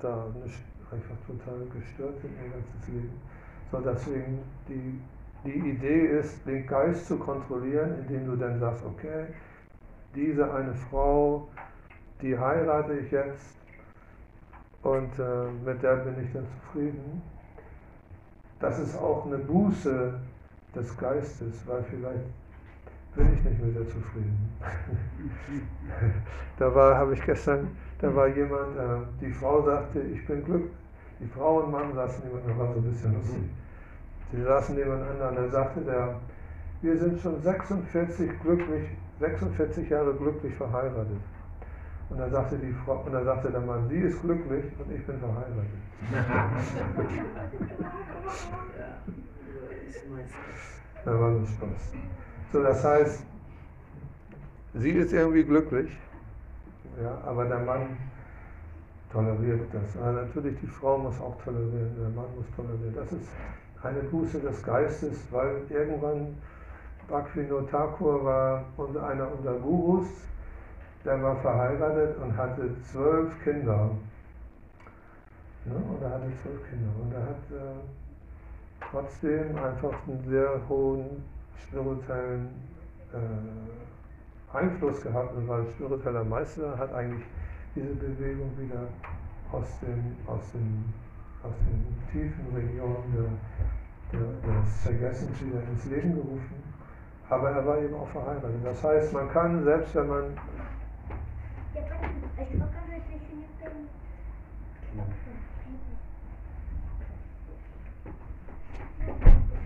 [0.02, 0.60] da nicht
[0.90, 3.20] einfach total gestört sind ihr ganzes Leben.
[3.70, 5.00] So deswegen die,
[5.44, 9.28] die Idee ist, den Geist zu kontrollieren, indem du dann sagst, okay,
[10.16, 11.48] diese eine Frau,
[12.22, 13.58] die heirate ich jetzt
[14.84, 17.22] und äh, mit der bin ich dann zufrieden.
[18.60, 20.20] Das ist auch eine Buße
[20.76, 22.26] des Geistes, weil vielleicht
[23.16, 24.50] bin ich nicht mit der zufrieden.
[26.60, 30.72] da war, habe ich gestern, da war jemand, äh, die Frau sagte, ich bin glücklich.
[31.20, 33.44] Die Frau und Mann saßen nebeneinander, war so ein bisschen lustig.
[34.32, 36.16] Sie saßen nebeneinander und dann sagte der,
[36.82, 38.90] wir sind schon 46 glücklich,
[39.22, 41.18] 46 Jahre glücklich verheiratet.
[42.10, 45.06] Und dann sagte die Frau, und dann sagte der Mann, sie ist glücklich und ich
[45.06, 45.64] bin verheiratet.
[51.06, 51.94] da war so Spaß.
[52.52, 53.24] So, das heißt,
[54.74, 55.98] sie ist irgendwie glücklich,
[57.02, 57.98] ja, aber der Mann
[59.12, 59.96] toleriert das.
[60.02, 62.96] Aber natürlich, die Frau muss auch tolerieren, der Mann muss tolerieren.
[62.96, 63.30] Das ist
[63.84, 66.36] eine Buße des Geistes, weil irgendwann
[67.08, 70.08] Bhaktivinoda Thakur war einer unserer Gurus,
[71.04, 73.92] der war verheiratet und hatte zwölf Kinder.
[75.66, 75.76] Ne?
[75.76, 76.90] Und er hatte zwölf Kinder.
[77.02, 81.24] Und er hat äh, trotzdem einfach einen sehr hohen
[81.56, 82.50] spirituellen
[83.14, 87.26] äh, Einfluss gehabt und war spiritueller Meister, hat eigentlich
[87.76, 88.88] diese Bewegung wieder
[89.52, 90.94] aus den, aus den,
[91.44, 93.40] aus den tiefen Regionen
[94.12, 96.61] der, der, des Vergessens wieder ins Leben gerufen.
[97.32, 98.60] Aber er war eben auch verheiratet.
[98.62, 100.24] Das heißt, man kann, selbst wenn man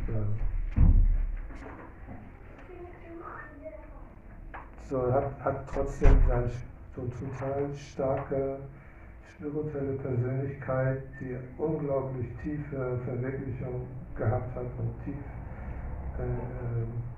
[0.08, 0.18] Ja.
[4.88, 6.52] So, hat, hat trotzdem seine
[6.96, 7.02] so
[7.40, 8.60] Teil starke
[9.36, 15.16] spirituelle Persönlichkeit, die unglaublich tiefe Verwirklichung gehabt hat und tief,
[16.20, 17.15] äh, äh, also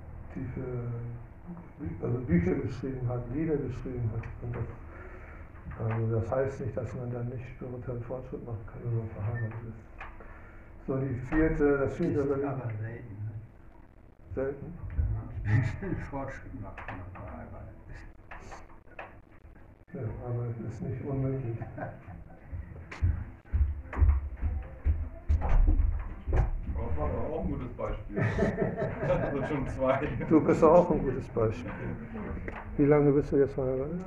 [2.28, 4.22] Bücher geschrieben hat, Lieder geschrieben hat.
[4.42, 4.66] Und das,
[5.80, 9.54] also das heißt nicht, dass man dann nicht spirituellen Fortschritt machen kann, wenn man verheiratet
[9.68, 10.86] ist.
[10.86, 13.14] So, die vierte, das vierte ist aber selten.
[13.24, 13.32] Ne?
[14.34, 14.74] Selten?
[14.94, 18.04] Wenn man Fortschritt macht, wenn man verheiratet ist.
[19.94, 21.56] Ja, aber es ist nicht unmöglich.
[27.38, 28.16] auch ein gutes Beispiel.
[29.08, 30.08] Also schon zwei.
[30.28, 31.70] Du bist auch ein gutes Beispiel.
[32.76, 34.00] Wie lange bist du jetzt verheiratet?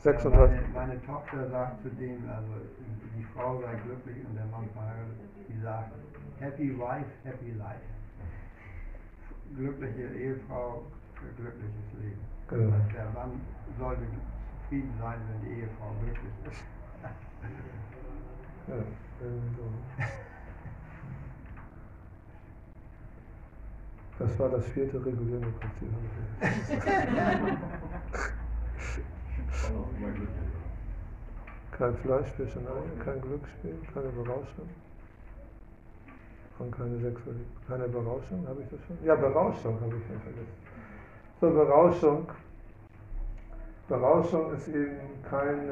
[0.00, 0.32] 36.
[0.34, 2.52] Meine, meine Tochter sagt zu dem, also
[3.16, 5.18] die Frau sei glücklich und der Mann verheiratet,
[5.48, 5.92] die sagt,
[6.38, 7.82] happy wife, happy life.
[9.56, 10.82] Glückliche Ehefrau,
[11.36, 12.20] glückliches Leben.
[12.48, 12.74] Genau.
[12.74, 13.40] Also der Mann
[13.78, 14.02] sollte
[14.62, 16.64] zufrieden sein, wenn die Ehefrau glücklich ist.
[18.68, 18.74] Ja,
[19.20, 20.04] irgendwie so.
[24.18, 25.52] Das war das vierte immer glücklich.
[31.70, 34.68] Kein Fleischfischerei, kein Glücksspiel, keine Berauschung.
[36.58, 37.46] Und keine Sexualität.
[37.68, 38.98] Keine Berauschung, habe ich das schon?
[39.04, 40.58] Ja, Berauschung habe ich schon vergessen.
[41.40, 42.26] So, Berauschung.
[43.88, 45.70] Berauschung ist eben kein,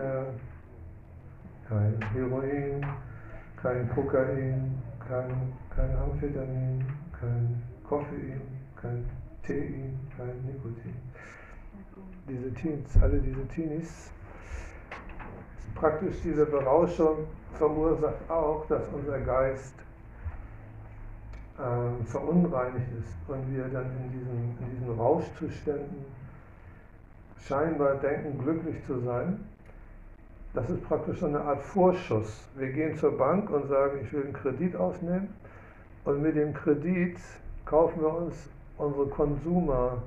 [1.68, 2.86] kein Heroin,
[3.60, 6.86] kein Kokain, kein, kein Amphetamin,
[7.18, 8.40] kein Koffein,
[8.80, 9.04] kein
[9.46, 10.94] Tein, kein Nikotin.
[12.28, 14.10] Diese Teens, alle diese Teenies,
[15.74, 19.74] praktisch diese Berauschung verursacht auch, dass unser Geist
[21.58, 26.04] äh, verunreinigt ist und wir dann in diesen, in diesen Rauschzuständen
[27.46, 29.44] scheinbar denken, glücklich zu sein.
[30.54, 32.48] Das ist praktisch so eine Art Vorschuss.
[32.56, 35.28] Wir gehen zur Bank und sagen, ich will einen Kredit aufnehmen
[36.04, 37.18] und mit dem Kredit
[37.66, 38.48] kaufen wir uns
[38.78, 39.98] unsere Konsumer,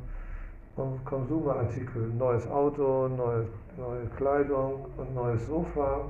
[0.77, 3.45] unsere Konsumerartikel, neues Auto, neue,
[3.77, 6.05] neue Kleidung und neues Sofa.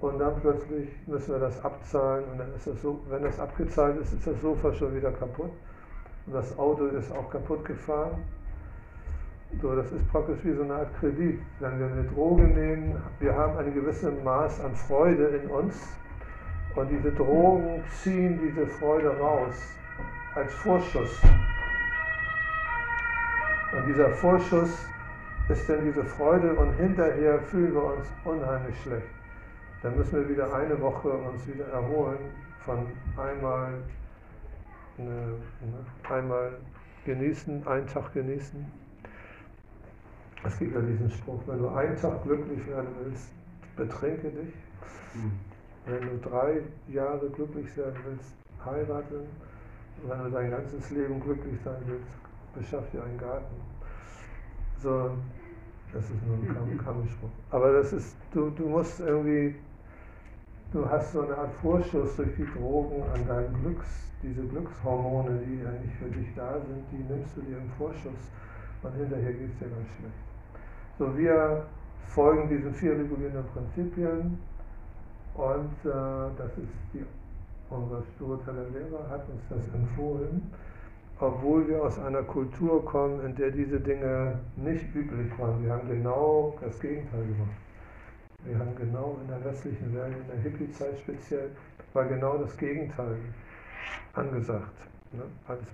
[0.00, 4.00] Und dann plötzlich müssen wir das abzahlen und dann ist das so, wenn das abgezahlt
[4.00, 5.50] ist, ist das Sofa schon wieder kaputt.
[6.26, 8.22] Und das Auto ist auch kaputt gefahren.
[9.60, 11.38] So, das ist praktisch wie so eine Art Kredit.
[11.58, 15.76] Wenn wir eine Droge nehmen, wir haben ein gewisses Maß an Freude in uns
[16.76, 19.54] und diese Drogen ziehen diese Freude raus
[20.34, 21.20] als Vorschuss.
[23.72, 24.86] Und dieser Vorschuss
[25.48, 29.06] ist dann diese Freude und hinterher fühlen wir uns unheimlich schlecht.
[29.82, 32.18] Dann müssen wir wieder eine Woche uns wieder erholen
[32.64, 33.74] von einmal,
[34.98, 35.36] eine, ne,
[36.08, 36.52] einmal
[37.04, 38.64] genießen, einen Tag genießen.
[40.44, 43.30] Es gibt ja diesen Spruch, wenn du einen Tag glücklich werden willst,
[43.76, 44.54] betrinke dich.
[45.12, 45.32] Hm.
[45.86, 48.32] Wenn du drei Jahre glücklich sein willst,
[48.64, 49.26] heirate.
[50.06, 52.06] Wenn du dein ganzes Leben glücklich sein willst,
[52.54, 53.54] beschaff dir einen Garten.
[54.82, 55.10] So,
[55.92, 57.28] das ist nur ein Kam Kammerspruch.
[57.50, 59.56] Aber das ist, du, du musst irgendwie,
[60.72, 65.66] du hast so eine Art Vorschuss durch die Drogen an deinen Glücks, diese Glückshormone, die
[65.66, 68.30] eigentlich für dich da sind, die nimmst du dir im Vorschuss
[68.82, 70.14] und hinterher geht es dir ganz schlecht.
[70.98, 71.66] So, wir
[72.06, 74.38] folgen diesen vier regulierenden Prinzipien
[75.34, 77.04] und äh, das ist die,
[77.70, 80.50] unser spiritueller Lehrer hat uns das empfohlen,
[81.18, 85.62] obwohl wir aus einer Kultur kommen, in der diese Dinge nicht üblich waren.
[85.64, 87.56] Wir haben genau das Gegenteil gemacht.
[88.44, 91.50] Wir haben genau in der westlichen Welt, in der Hippie-Zeit speziell,
[91.92, 93.16] war genau das Gegenteil
[94.14, 94.88] angesagt.
[95.12, 95.22] Ne?
[95.46, 95.66] Alles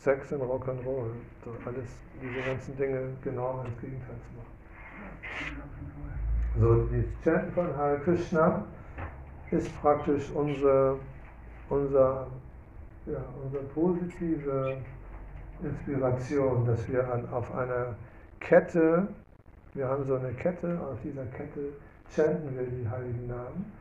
[0.00, 1.10] Sex und Rock'n'Roll,
[1.44, 1.88] so alles,
[2.22, 4.50] diese ganzen Dinge genau ins Gegenteil zu machen.
[6.58, 8.64] So, die Chanten von Hare Krishna
[9.50, 10.98] ist praktisch unsere,
[11.70, 12.26] unser,
[13.06, 14.76] ja, unsere positive
[15.62, 17.94] Inspiration, dass wir an, auf einer
[18.40, 19.08] Kette,
[19.74, 21.72] wir haben so eine Kette, auf dieser Kette
[22.14, 23.72] chanten wir die heiligen Namen.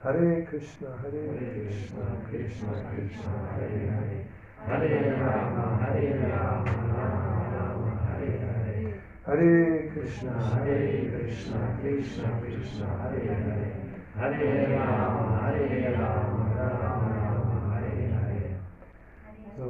[0.00, 4.24] Hare Krishna, Hare Krishna, Krishna Krishna, Hare Hare.
[4.64, 8.94] Hare Rama, Hare Rama, Rama Rama, Hare Hare.
[9.26, 13.68] Hare Krishna, Hare Krishna, Krishna Krishna, Hare Hare.
[14.14, 16.37] Hare Rama, Hare Rama, Rama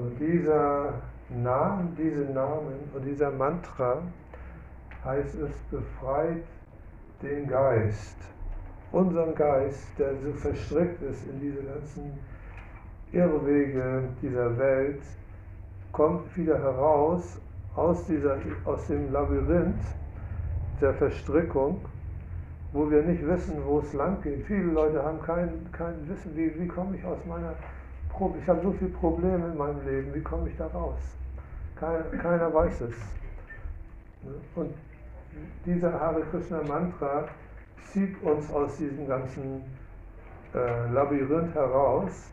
[0.09, 0.95] So, dieser
[1.29, 4.03] Name, diese Namen und dieser Mantra
[5.05, 6.45] heißt es, befreit
[7.23, 8.17] den Geist,
[8.93, 12.19] unseren Geist, der so verstrickt ist in diese ganzen
[13.13, 15.03] Irrwege dieser Welt,
[15.93, 17.41] kommt wieder heraus
[17.75, 19.85] aus, dieser, aus dem Labyrinth
[20.81, 21.81] der Verstrickung,
[22.73, 24.47] wo wir nicht wissen, wo es lang geht.
[24.47, 27.55] Viele Leute haben kein, kein Wissen, wie, wie komme ich aus meiner.
[28.41, 30.99] Ich habe so viele Probleme in meinem Leben, wie komme ich da raus?
[31.77, 32.95] Keiner, keiner weiß es.
[34.57, 34.75] Und
[35.65, 37.29] dieser Hare Krishna Mantra
[37.93, 39.63] zieht uns aus diesem ganzen
[40.55, 42.31] äh, Labyrinth heraus.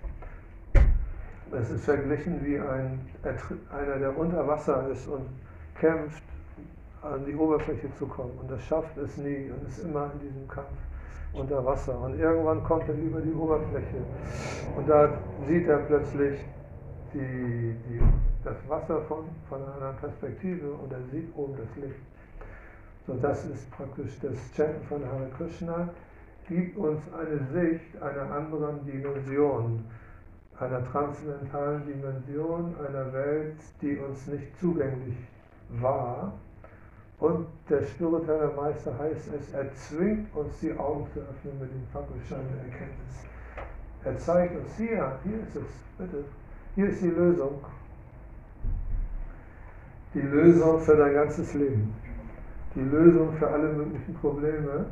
[1.51, 3.07] Es ist verglichen wie ein,
[3.71, 5.27] einer, der unter Wasser ist und
[5.79, 6.23] kämpft,
[7.03, 8.35] an die Oberfläche zu kommen.
[8.39, 10.67] Und das schafft es nie und ist immer in diesem Kampf
[11.33, 11.99] unter Wasser.
[11.99, 14.03] Und irgendwann kommt er über die Oberfläche.
[14.75, 15.09] Und da
[15.47, 16.39] sieht er plötzlich
[17.13, 18.01] die, die,
[18.43, 21.99] das Wasser von, von einer Perspektive und er sieht oben das Licht.
[23.07, 25.89] So, das ist praktisch das Chanten von Hare Krishna,
[26.47, 29.85] gibt uns eine Sicht einer anderen Dimension,
[30.59, 35.17] einer transzendentalen Dimension, einer Welt, die uns nicht zugänglich
[35.69, 36.33] war.
[37.19, 41.87] Und der spirituelle Meister heißt es, er zwingt uns die Augen zu öffnen mit dem
[41.93, 43.25] Fackelschein der Erkenntnis.
[44.03, 45.63] Er zeigt uns, hier, hier ist es,
[45.97, 46.25] bitte,
[46.75, 47.63] hier ist die Lösung.
[50.13, 51.93] Die Lösung für dein ganzes Leben
[52.75, 54.85] die Lösung für alle möglichen Probleme,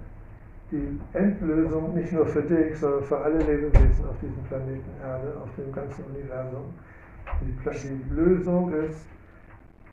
[0.71, 5.49] die Endlösung nicht nur für dich, sondern für alle Lebewesen auf diesem Planeten Erde, auf
[5.57, 6.73] dem ganzen Universum.
[7.41, 7.53] Die,
[7.87, 9.05] die Lösung ist,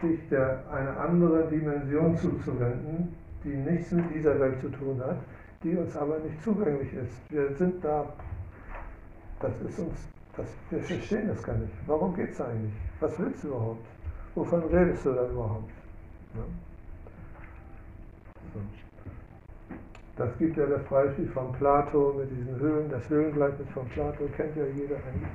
[0.03, 5.19] dich der, einer anderen Dimension zuzuwenden, die nichts mit dieser Welt zu tun hat,
[5.63, 7.31] die uns aber nicht zugänglich ist.
[7.31, 8.07] Wir sind da,
[9.41, 11.73] das ist uns, das, wir verstehen das gar nicht.
[11.87, 12.75] Warum geht es eigentlich?
[13.01, 13.87] Was willst du überhaupt?
[14.35, 15.71] Wovon redest du da überhaupt?
[16.35, 16.43] Ja?
[20.17, 24.55] Das gibt ja das Beispiel von Plato mit diesen Höhlen, das Höhlengleichnis von Plato, kennt
[24.55, 25.31] ja jeder eigentlich.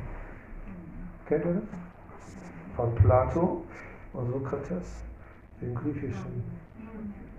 [1.28, 1.64] Kennt ihr das?
[2.76, 3.64] Von Plato
[4.18, 5.04] und Sokrates,
[5.62, 6.44] dem Griechischen.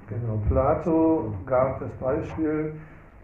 [0.09, 2.75] Genau, Plato gab das Beispiel,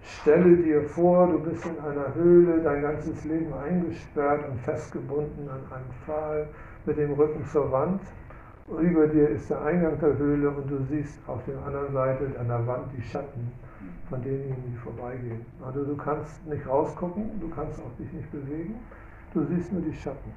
[0.02, 5.60] stelle dir vor, du bist in einer Höhle, dein ganzes Leben eingesperrt und festgebunden an
[5.72, 6.48] einem Pfahl
[6.86, 8.00] mit dem Rücken zur Wand
[8.80, 12.48] über dir ist der Eingang der Höhle und du siehst auf der anderen Seite an
[12.48, 13.52] der Wand die Schatten
[14.08, 15.44] von denjenigen, die vorbeigehen.
[15.64, 18.76] Also du kannst nicht rausgucken, du kannst auch dich nicht bewegen,
[19.34, 20.32] du siehst nur die Schatten.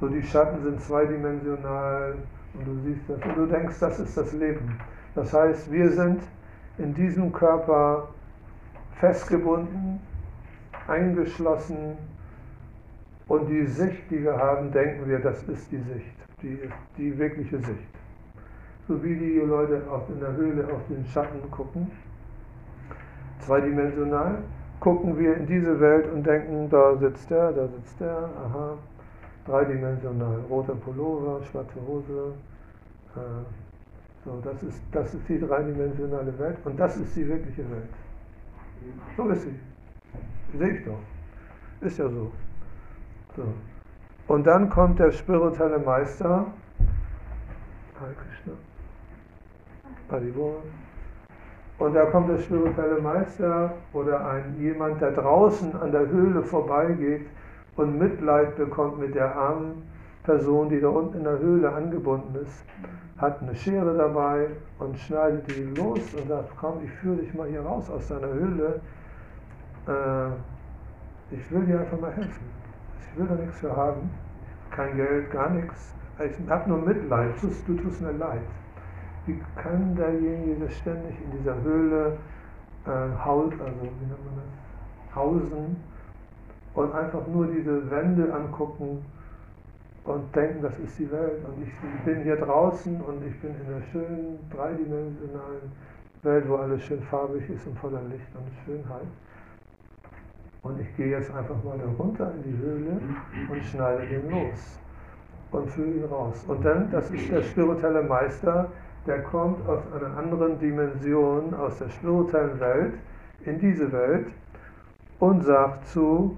[0.00, 2.14] So die Schatten sind zweidimensional
[2.54, 4.78] und du siehst das und du denkst, das ist das Leben.
[5.14, 6.22] Das heißt, wir sind
[6.78, 8.08] in diesem Körper
[8.94, 10.00] festgebunden,
[10.88, 11.98] eingeschlossen
[13.28, 16.58] und die Sicht, die wir haben, denken wir, das ist die Sicht die,
[16.96, 17.88] die wirkliche Sicht.
[18.88, 21.90] So wie die Leute auch in der Höhle auf den Schatten gucken,
[23.40, 24.38] zweidimensional,
[24.80, 28.78] gucken wir in diese Welt und denken, da sitzt der, da sitzt der, aha,
[29.46, 32.34] dreidimensional, roter Pullover, schwarze Hose,
[33.16, 33.20] äh,
[34.24, 37.88] so, das ist, das ist die dreidimensionale Welt und das ist die wirkliche Welt.
[39.16, 40.58] So ist sie.
[40.58, 40.98] Sehe ich doch.
[41.80, 42.30] Ist ja so.
[43.36, 43.44] so.
[44.28, 46.46] Und dann kommt der spirituelle Meister,
[51.78, 57.26] und da kommt der spirituelle Meister oder ein jemand, der draußen an der Höhle vorbeigeht
[57.80, 59.82] und Mitleid bekommt mit der armen
[60.22, 62.64] Person, die da unten in der Höhle angebunden ist,
[63.16, 67.48] hat eine Schere dabei und schneidet die los und sagt, komm, ich führe dich mal
[67.48, 68.80] hier raus aus deiner Höhle.
[69.88, 72.44] Äh, ich will dir einfach mal helfen.
[73.00, 74.10] Ich will da nichts für haben.
[74.70, 75.94] Kein Geld, gar nichts.
[76.18, 77.32] Ich habe nur Mitleid.
[77.40, 78.42] Du, du tust mir leid.
[79.26, 82.18] Wie kann derjenige ständig in dieser Höhle
[82.86, 85.76] äh, haut, also wie nennt man das, hausen
[86.74, 89.04] und einfach nur diese Wände angucken
[90.04, 91.44] und denken, das ist die Welt.
[91.46, 95.72] Und ich bin hier draußen und ich bin in einer schönen, dreidimensionalen
[96.22, 99.06] Welt, wo alles schön farbig ist und voller Licht und Schönheit.
[100.62, 103.00] Und ich gehe jetzt einfach mal da runter in die Höhle
[103.50, 104.78] und schneide den los
[105.52, 106.44] und führe ihn raus.
[106.46, 108.70] Und dann, das ist der spirituelle Meister,
[109.06, 112.94] der kommt aus einer anderen Dimension, aus der spirituellen Welt,
[113.46, 114.26] in diese Welt
[115.18, 116.36] und sagt zu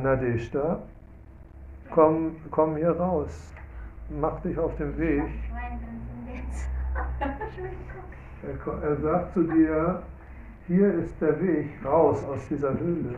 [0.00, 0.80] Nadeshda,
[1.90, 3.52] komm, komm hier raus,
[4.20, 5.22] mach dich auf den Weg.
[8.42, 10.02] Er, er sagt zu dir,
[10.66, 13.16] hier ist der Weg raus aus dieser Höhle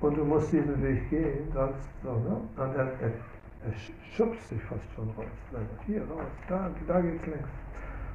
[0.00, 2.36] und du musst diesen Weg gehen, sonst so, ne?
[2.56, 3.72] Und er, er, er
[4.14, 5.26] schubst dich fast schon raus.
[5.86, 7.48] Hier raus, da, da geht's längs.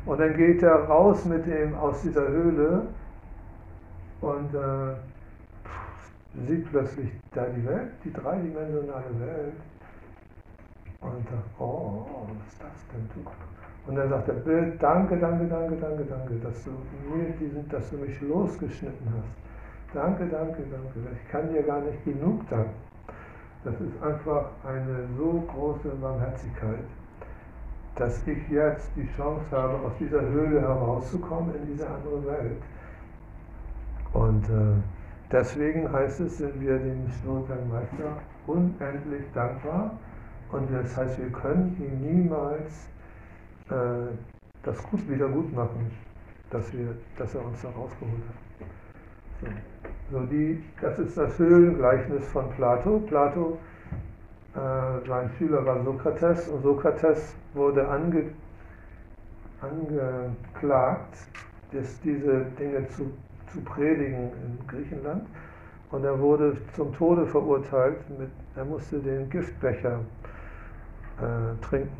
[0.05, 2.87] Und dann geht er raus mit dem aus dieser Höhle
[4.21, 4.95] und äh,
[6.47, 9.53] sieht plötzlich da die Welt, die dreidimensionale Welt
[11.01, 13.09] und sagt, oh, was ist das denn?
[13.13, 13.29] Du?
[13.87, 16.71] Und dann sagt der Bild, danke, danke, danke, danke, danke, dass du
[17.13, 19.95] mir diesen, dass du mich losgeschnitten hast.
[19.95, 21.09] Danke, danke, danke.
[21.13, 22.73] Ich kann dir gar nicht genug danken.
[23.63, 26.83] Das ist einfach eine so große Barmherzigkeit,
[27.95, 32.61] dass ich jetzt die Chance habe, aus dieser Höhle herauszukommen in diese andere Welt.
[34.13, 34.81] Und äh,
[35.35, 38.17] deswegen heißt es, sind wir dem Schnurrtangmeister
[38.47, 39.97] unendlich dankbar.
[40.51, 42.87] Und das heißt, wir können ihm niemals
[43.69, 44.13] äh,
[44.63, 45.91] das gut wieder gut machen,
[46.49, 48.67] dass, wir, dass er uns da rausgeholt hat.
[49.41, 52.99] So, so die, das ist das Höhlengleichnis von Plato.
[52.99, 53.57] Plato,
[54.55, 58.29] äh, sein Schüler war Sokrates und Sokrates wurde ange,
[59.59, 61.17] angeklagt,
[61.73, 63.11] dass diese Dinge zu,
[63.51, 65.27] zu predigen in Griechenland.
[65.91, 67.97] Und er wurde zum Tode verurteilt.
[68.19, 69.99] Mit, er musste den Giftbecher
[71.19, 71.95] äh, trinken.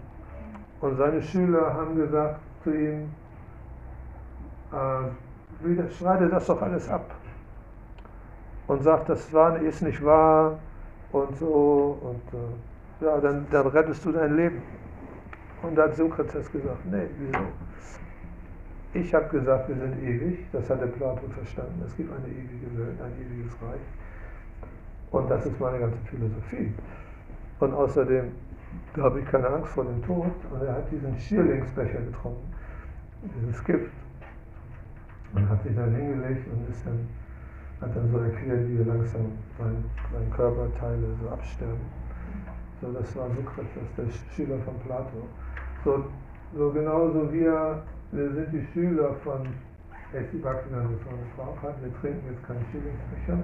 [0.82, 3.10] Und seine Schüler haben gesagt zu ihm,
[4.72, 7.16] äh, schreite das doch alles ab.
[8.68, 10.60] Und sagt, das war, ist nicht wahr
[11.12, 11.98] und so.
[12.02, 14.62] Und äh, ja, dann, dann rettest du dein Leben.
[15.62, 17.44] Und da hat Sokrates gesagt, nee, wieso?
[18.96, 21.84] Ich habe gesagt, wir sind ewig, das hat der Plato verstanden.
[21.86, 23.82] Es gibt eine ewige Welt, ein ewiges Reich.
[25.12, 26.74] Und das ist meine ganze Philosophie.
[27.60, 28.32] Und außerdem
[28.96, 30.32] habe ich keine Angst vor dem Tod.
[30.50, 32.54] Und er hat diesen Schierlingsbecher getrunken,
[33.38, 33.92] dieses Gift.
[35.34, 37.06] Und hat sich dann hingelegt und ist dann,
[37.82, 39.26] hat dann so erklärt, wie er langsam
[39.58, 39.84] sein,
[40.14, 41.84] sein Körperteile so absterben.
[42.80, 45.28] So, das war Sokrates, der Schüler von Plato.
[45.84, 46.06] So,
[46.56, 49.48] so genauso wir, wir sind die Schüler von
[50.14, 53.44] Essi Bhaktivedanta Swami Prabhupada, wir trinken jetzt keinen Schierlingsbecher,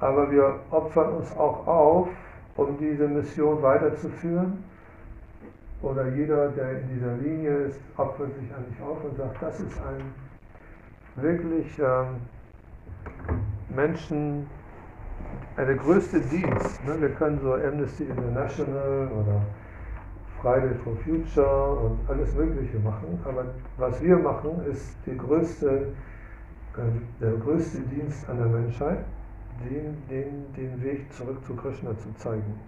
[0.00, 2.08] aber wir opfern uns auch auf
[2.58, 4.64] um diese Mission weiterzuführen.
[5.80, 9.80] Oder jeder, der in dieser Linie ist, opfert sich dich auf und sagt, das ist
[9.80, 12.16] ein wirklich ähm,
[13.68, 14.46] Menschen,
[15.56, 16.84] der größte Dienst.
[16.84, 17.00] Ne?
[17.00, 19.42] Wir können so Amnesty International oder
[20.40, 25.88] Friday for Future und alles Mögliche machen, aber was wir machen, ist größte,
[26.76, 26.80] äh,
[27.20, 29.04] der größte Dienst an der Menschheit
[29.68, 32.60] den, den, den Weg zurück zu Krishna zu zeigen.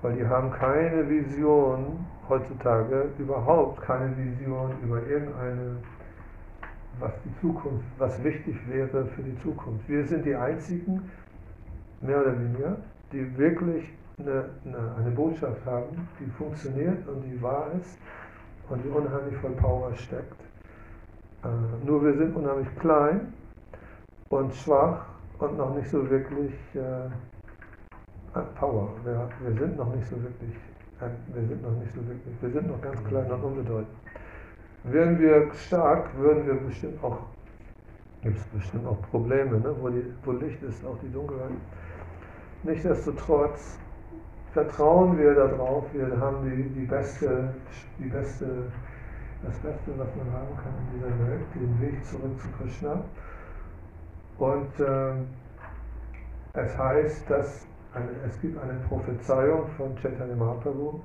[0.00, 5.76] Weil die haben keine Vision heutzutage, überhaupt keine Vision über irgendeine,
[7.00, 9.88] was die Zukunft, was wichtig wäre für die Zukunft.
[9.88, 11.10] Wir sind die einzigen,
[12.00, 12.76] mehr oder weniger,
[13.12, 17.98] die wirklich eine, eine, eine Botschaft haben, die funktioniert und die wahr ist
[18.68, 20.40] und die unheimlich voll Power steckt.
[21.44, 23.32] Äh, nur wir sind unheimlich klein
[24.30, 25.06] und schwach
[25.38, 27.08] und noch nicht so wirklich äh,
[28.58, 28.90] Power.
[29.04, 30.54] Wir, wir, sind noch nicht so wirklich,
[31.00, 33.96] äh, wir sind noch nicht so wirklich, wir sind noch ganz klein und unbedeutend.
[34.84, 37.18] Wären wir stark, würden wir bestimmt auch,
[38.22, 39.74] gibt es bestimmt auch Probleme, ne?
[39.80, 41.50] wo, die, wo Licht ist, auch die Dunkelheit.
[42.62, 43.78] Nichtsdestotrotz
[44.52, 47.54] vertrauen wir darauf, wir haben die, die, beste,
[47.98, 48.72] die beste,
[49.42, 53.02] das Beste, was man haben kann in dieser Welt, den Weg zurück zu Krishna.
[54.38, 55.12] Und äh,
[56.54, 61.00] es heißt, dass eine, es gibt eine Prophezeiung von Chaitanya Mahaprabhu,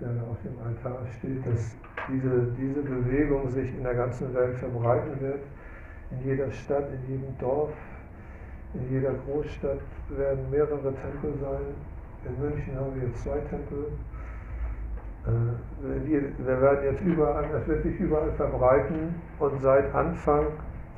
[0.00, 1.76] der auf dem Altar steht, dass
[2.08, 5.42] diese, diese Bewegung sich in der ganzen Welt verbreiten wird.
[6.10, 7.72] In jeder Stadt, in jedem Dorf,
[8.74, 11.74] in jeder Großstadt werden mehrere Tempel sein.
[12.24, 13.92] In München haben wir jetzt zwei Tempel.
[15.26, 20.46] Äh, wir werden jetzt überall, es wird sich überall verbreiten und seit Anfang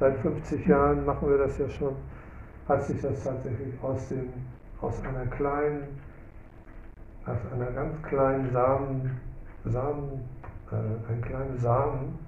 [0.01, 1.95] Seit 50 Jahren machen wir das ja schon,
[2.69, 4.33] hat sich das tatsächlich aus, dem,
[4.81, 6.01] aus einer kleinen,
[7.25, 9.21] aus einer ganz kleinen Samen,
[9.65, 10.29] Samen
[10.73, 12.19] äh, ein kleiner Samen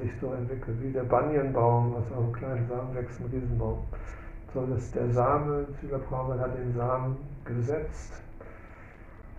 [0.00, 3.78] sich so entwickelt, wie der Banyanbaum, aus einem kleinen Samen wächst ein Riesenbaum.
[4.54, 8.22] So, dass der Same, Sila Prabhupada hat den Samen gesetzt,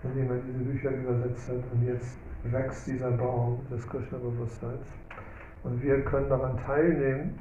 [0.03, 4.85] indem er diese Bücher übersetzt hat und jetzt wächst dieser Baum des Krishna-Bewusstseins.
[5.63, 7.39] Und wir können daran teilnehmen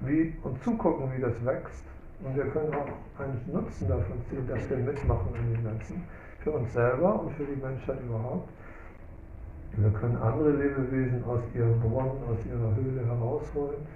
[0.00, 1.84] wie, und zugucken, wie das wächst.
[2.22, 6.04] Und wir können auch einen Nutzen davon ziehen, dass wir mitmachen in dem Ganzen.
[6.40, 8.48] Für uns selber und für die Menschheit überhaupt.
[9.72, 13.86] Wir können andere Lebewesen aus ihrem Brunnen, aus ihrer Höhle herausholen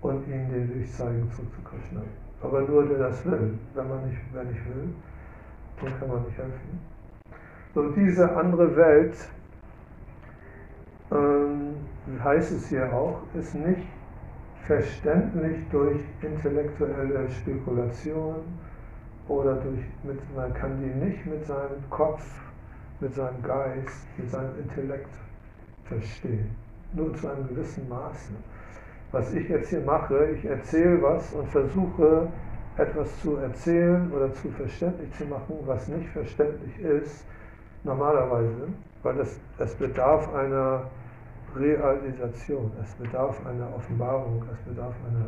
[0.00, 2.02] und ihnen den Weg zeigen zu Krishna.
[2.42, 3.58] Aber nur der das will.
[3.74, 4.88] Wenn man nicht, wer nicht will,
[5.80, 6.80] dem kann man nicht helfen.
[7.74, 9.16] So, diese andere Welt,
[11.10, 11.74] ähm,
[12.22, 13.86] heißt es hier auch, ist nicht
[14.66, 18.36] verständlich durch intellektuelle Spekulation
[19.28, 22.22] oder durch, mit, man kann die nicht mit seinem Kopf,
[23.00, 25.10] mit seinem Geist, mit seinem Intellekt
[25.84, 26.54] verstehen.
[26.92, 28.32] Nur zu einem gewissen Maße.
[29.12, 32.28] Was ich jetzt hier mache, ich erzähle was und versuche
[32.78, 37.26] etwas zu erzählen oder zu verständlich zu machen, was nicht verständlich ist,
[37.84, 38.68] normalerweise,
[39.02, 40.84] weil es, es bedarf einer
[41.54, 45.26] Realisation, es bedarf einer Offenbarung, es bedarf einer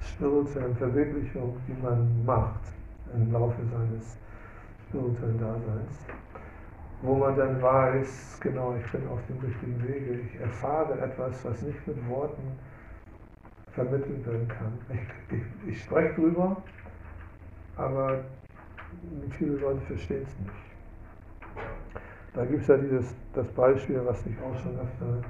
[0.00, 2.60] spirituellen Verwirklichung, die man macht
[3.12, 4.16] im Laufe seines
[4.88, 5.98] spirituellen Daseins,
[7.02, 11.60] wo man dann weiß, genau, ich bin auf dem richtigen Wege, ich erfahre etwas, was
[11.62, 12.56] nicht mit Worten
[13.76, 14.72] vermittelt werden kann.
[14.88, 16.56] Ich, ich, ich spreche drüber,
[17.76, 18.24] aber
[19.38, 20.66] viele Leute verstehen es nicht.
[22.34, 25.22] Da gibt es ja dieses, das Beispiel, was ich auch schon öfter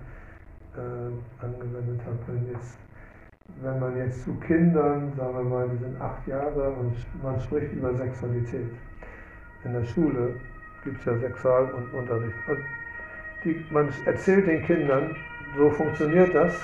[0.77, 2.79] äh, angewendet habe, wenn, jetzt,
[3.61, 7.73] wenn man jetzt zu Kindern, sagen wir mal, die sind acht Jahre und man spricht
[7.73, 8.71] über Sexualität.
[9.65, 10.35] In der Schule
[10.85, 12.37] gibt es ja Sexualunterricht.
[12.49, 12.59] Und
[13.45, 15.17] die, man erzählt den Kindern,
[15.57, 16.61] so funktioniert das.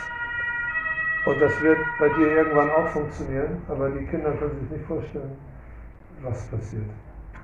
[1.25, 5.37] Und das wird bei dir irgendwann auch funktionieren, aber die Kinder können sich nicht vorstellen,
[6.21, 6.91] was passiert.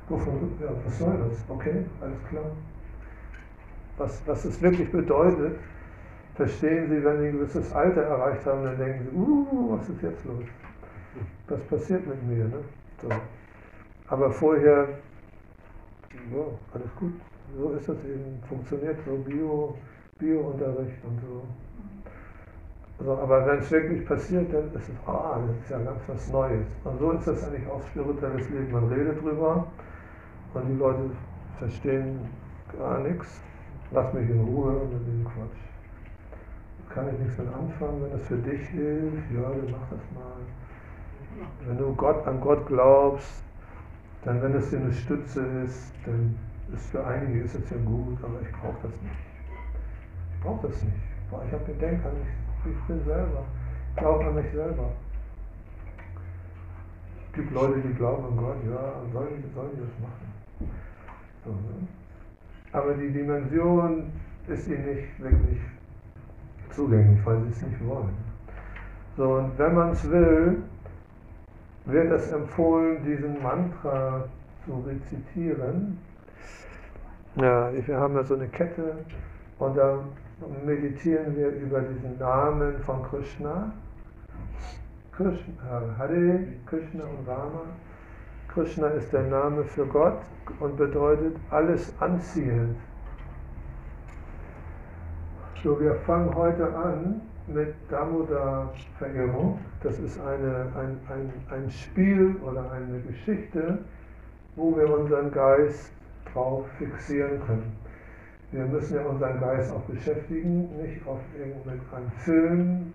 [0.08, 1.44] Wovon, ja, was soll das?
[1.48, 2.50] Okay, alles klar.
[3.98, 5.58] Was, was es wirklich bedeutet,
[6.34, 10.02] verstehen sie, wenn sie ein gewisses Alter erreicht haben, dann denken sie, uh, was ist
[10.02, 10.44] jetzt los?
[11.48, 12.44] Was passiert mit mir?
[12.44, 12.64] Ne?
[13.02, 13.08] So.
[14.08, 14.88] Aber vorher,
[16.32, 17.12] ja, alles gut.
[17.56, 19.76] So ist das eben, funktioniert so Bio,
[20.18, 21.42] Bio-Unterricht und so.
[23.00, 26.28] So, aber wenn es wirklich passiert, dann ist es, ah, das ist ja ganz was
[26.32, 26.66] Neues.
[26.82, 28.72] Und so ist das eigentlich auch spirituelles Leben.
[28.72, 29.68] Man redet drüber
[30.54, 31.10] und die Leute
[31.58, 32.18] verstehen
[32.76, 33.40] gar nichts.
[33.92, 36.92] Lass mich in Ruhe mit dem Quatsch.
[36.92, 41.46] Kann ich nichts mit anfangen, wenn das für dich hilft, ja, dann mach das mal.
[41.66, 43.44] Wenn du Gott an Gott glaubst,
[44.24, 46.36] dann wenn es dir eine Stütze ist, dann
[46.74, 49.14] ist für einige ist es ja gut, aber ich brauche das nicht.
[50.34, 50.96] Ich brauche das nicht.
[51.46, 53.44] Ich habe den Denk an mich ich bin selber.
[53.90, 54.90] Ich glaube an mich selber.
[57.26, 60.72] Es gibt Leute, die glauben an Gott, ja, sollen die, sollen die das machen.
[61.44, 61.88] So, ne?
[62.72, 64.12] Aber die Dimension
[64.46, 65.60] ist ihnen nicht wirklich
[66.70, 68.16] zugänglich, weil sie es nicht wollen.
[69.16, 70.62] So, und wenn man es will,
[71.86, 74.24] wird es empfohlen, diesen Mantra
[74.64, 75.98] zu rezitieren.
[77.36, 78.98] Ja, wir haben ja so eine Kette
[79.58, 80.00] und da
[80.64, 83.72] meditieren wir über diesen Namen von Krishna.
[85.12, 87.62] Krishna, Hare, Krishna und Rama.
[88.48, 90.20] Krishna ist der Name für Gott
[90.60, 92.76] und bedeutet alles anziehend.
[95.62, 99.58] So, wir fangen heute an mit Damodar-Verehrung.
[99.82, 103.78] Das ist eine, ein, ein, ein Spiel oder eine Geschichte,
[104.54, 105.92] wo wir unseren Geist
[106.32, 107.87] drauf fixieren können.
[108.50, 112.94] Wir müssen ja unseren Geist auch beschäftigen, nicht auf irgendeinen Film,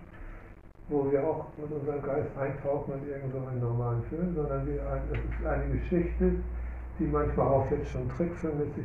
[0.89, 4.81] wo wir auch mit unserem Geist eintauchen in irgendeinen normalen Film, sondern wir,
[5.11, 6.31] es ist eine Geschichte,
[6.97, 8.83] die manchmal auch jetzt schon trickfilmmäßig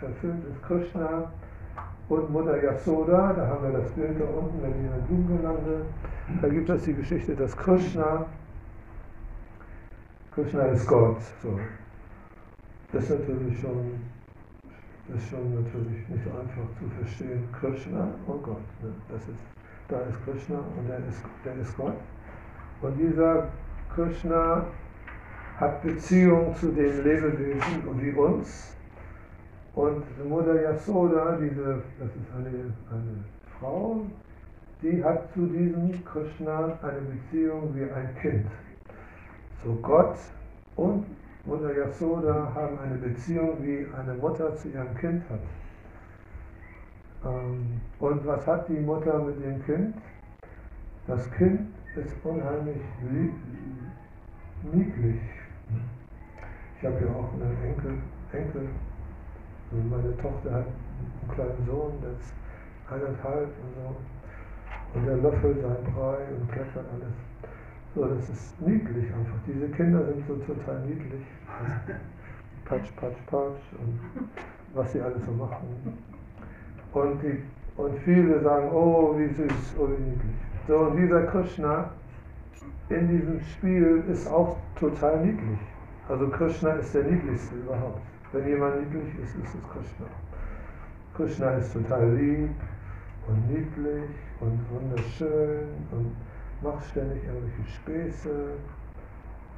[0.00, 0.62] verfilmt ist.
[0.62, 1.30] Krishna
[2.08, 5.84] und Mutter Yasoda, da haben wir das Bild da unten, wenn wir in Blumengelande,
[6.40, 8.24] da gibt es die Geschichte, dass Krishna,
[10.34, 11.20] Krishna ist Gott.
[11.42, 11.58] So.
[12.92, 14.00] Das ist natürlich schon
[15.08, 17.48] ist schon natürlich nicht so einfach zu verstehen.
[17.52, 18.92] Krishna, oh Gott, ne?
[19.08, 19.40] das ist,
[19.88, 21.96] da ist Krishna und der ist, der ist Gott.
[22.80, 23.48] Und dieser
[23.94, 24.66] Krishna
[25.58, 28.76] hat Beziehung zu den Lebewesen wie uns.
[29.74, 33.24] Und Mutter Yasoda, diese, das ist eine, eine
[33.58, 34.06] Frau,
[34.82, 38.46] die hat zu diesem Krishna eine Beziehung wie ein Kind.
[39.64, 40.16] So Gott
[40.76, 41.06] und
[41.46, 45.40] Mutter Yasoda haben eine Beziehung, wie eine Mutter zu ihrem Kind hat.
[47.24, 49.94] Ähm, und was hat die Mutter mit dem Kind?
[51.06, 52.80] Das Kind ist unheimlich
[54.72, 55.20] niedlich.
[56.78, 57.98] Ich habe ja auch einen Enkel,
[58.32, 58.68] Enkel.
[59.70, 62.32] Und meine Tochter hat einen kleinen Sohn, der ist
[62.90, 63.96] eineinhalb und so.
[64.94, 67.14] Und der löffelt seinen Brei und klettert alles.
[67.94, 69.38] So, das ist niedlich einfach.
[69.46, 71.22] Diese Kinder sind so total niedlich.
[72.64, 74.00] Patsch, patsch, patsch und
[74.74, 75.98] was sie alles so machen.
[76.92, 77.42] Und, die,
[77.76, 80.34] und viele sagen, oh, wie süß, oh, wie niedlich.
[80.66, 81.90] So, und dieser Krishna
[82.88, 85.58] in diesem Spiel ist auch total niedlich.
[86.08, 88.00] Also Krishna ist der niedlichste überhaupt.
[88.32, 90.06] Wenn jemand niedlich ist, ist es Krishna.
[91.14, 92.50] Krishna ist total lieb
[93.28, 96.16] und niedlich und wunderschön und
[96.62, 98.30] machst ständig irgendwelche Späße.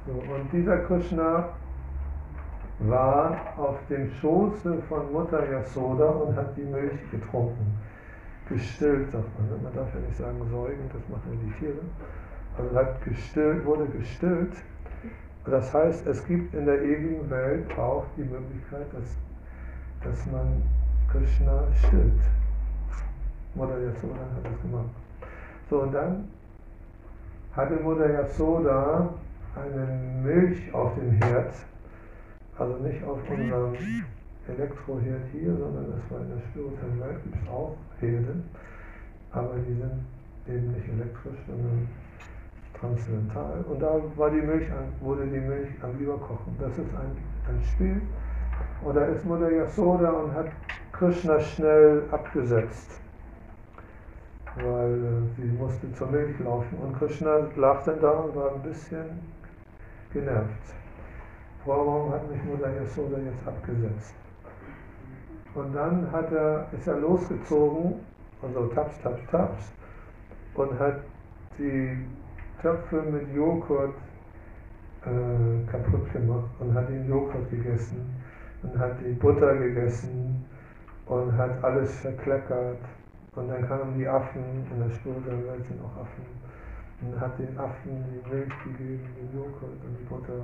[0.05, 1.49] So, und dieser Krishna
[2.79, 7.77] war auf dem Schoße von Mutter Yasoda und hat die Milch getrunken.
[8.49, 9.49] Gestillt, sagt man.
[9.49, 9.63] Ne?
[9.63, 11.81] Man darf ja nicht sagen säugen, das machen ja die Tiere.
[12.57, 14.53] Also hat gestillt, wurde gestillt.
[15.45, 19.17] Das heißt, es gibt in der ewigen Welt auch die Möglichkeit, dass,
[20.03, 20.61] dass man
[21.11, 22.21] Krishna stillt.
[23.55, 24.89] Mutter Yasoda hat das gemacht.
[25.69, 26.29] So, und dann
[27.57, 29.09] hatte Mutter Yasoda
[29.55, 31.53] eine Milch auf dem Herd,
[32.57, 33.73] also nicht auf unserem
[34.47, 38.35] Elektroherd hier, sondern das war in der spirituellen Welt, gibt es auch Herde,
[39.31, 40.05] aber die sind
[40.47, 41.87] eben nicht elektrisch, sondern
[42.79, 43.65] transzendental.
[43.67, 46.55] Und da war die Milch an, wurde die Milch am Überkochen.
[46.59, 47.17] Das ist ein,
[47.49, 48.01] ein Spiel.
[48.83, 50.47] Und da ist Mutter Yasoda und hat
[50.91, 53.01] Krishna schnell abgesetzt,
[54.55, 56.77] weil äh, sie musste zur Milch laufen.
[56.79, 59.05] Und Krishna lag dann da und war ein bisschen
[60.13, 60.73] genervt.
[61.65, 64.13] Warum hat mich Mutter Yasoda jetzt abgesetzt?
[65.53, 67.95] Und dann hat er, ist er losgezogen,
[68.41, 69.71] also taps, taps, taps,
[70.53, 71.01] und hat
[71.57, 71.97] die
[72.61, 73.95] Töpfe mit Joghurt
[75.05, 78.09] äh, kaputt gemacht und hat den Joghurt gegessen
[78.63, 80.45] und hat die Butter gegessen
[81.05, 82.77] und hat alles verkleckert.
[83.37, 86.25] Und dann kamen die Affen, in der spirituellen Welt sind auch Affen,
[87.01, 90.41] und hat den Affen die Milch gegeben, den Joghurt und die Butter.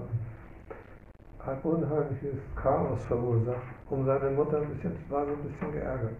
[1.39, 3.57] Hat unheimliches Chaos verursacht,
[3.89, 6.13] um seine Mutter ein bisschen, war so ein bisschen geärgert.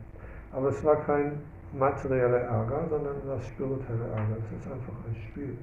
[0.52, 1.42] Aber es war kein
[1.74, 4.38] materieller Ärger, sondern das spirituelle Ärger.
[4.40, 5.56] Es ist einfach ein Spiel.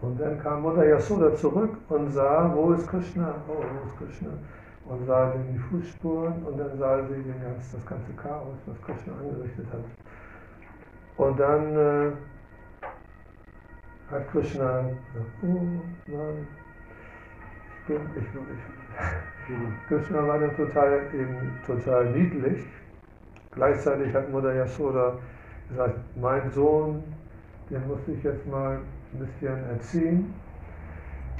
[0.00, 3.34] Und dann kam Mutter Yasoda zurück und sah, wo ist Krishna?
[3.48, 4.30] Oh, wo ist Krishna?
[4.92, 9.14] Und sah die Fußspuren und dann sah sie den ganz, das ganze Chaos, was Krishna
[9.14, 9.80] angerichtet hat.
[11.16, 12.12] Und dann äh,
[14.10, 16.46] hat Krishna gesagt, oh nein,
[17.78, 18.24] ich bin, ich,
[19.48, 22.62] ich, Krishna war dann total, eben, total niedlich.
[23.52, 25.14] Gleichzeitig hat Mutter Yasoda
[25.70, 27.02] gesagt, mein Sohn,
[27.70, 28.78] den muss ich jetzt mal
[29.14, 30.34] ein bisschen erziehen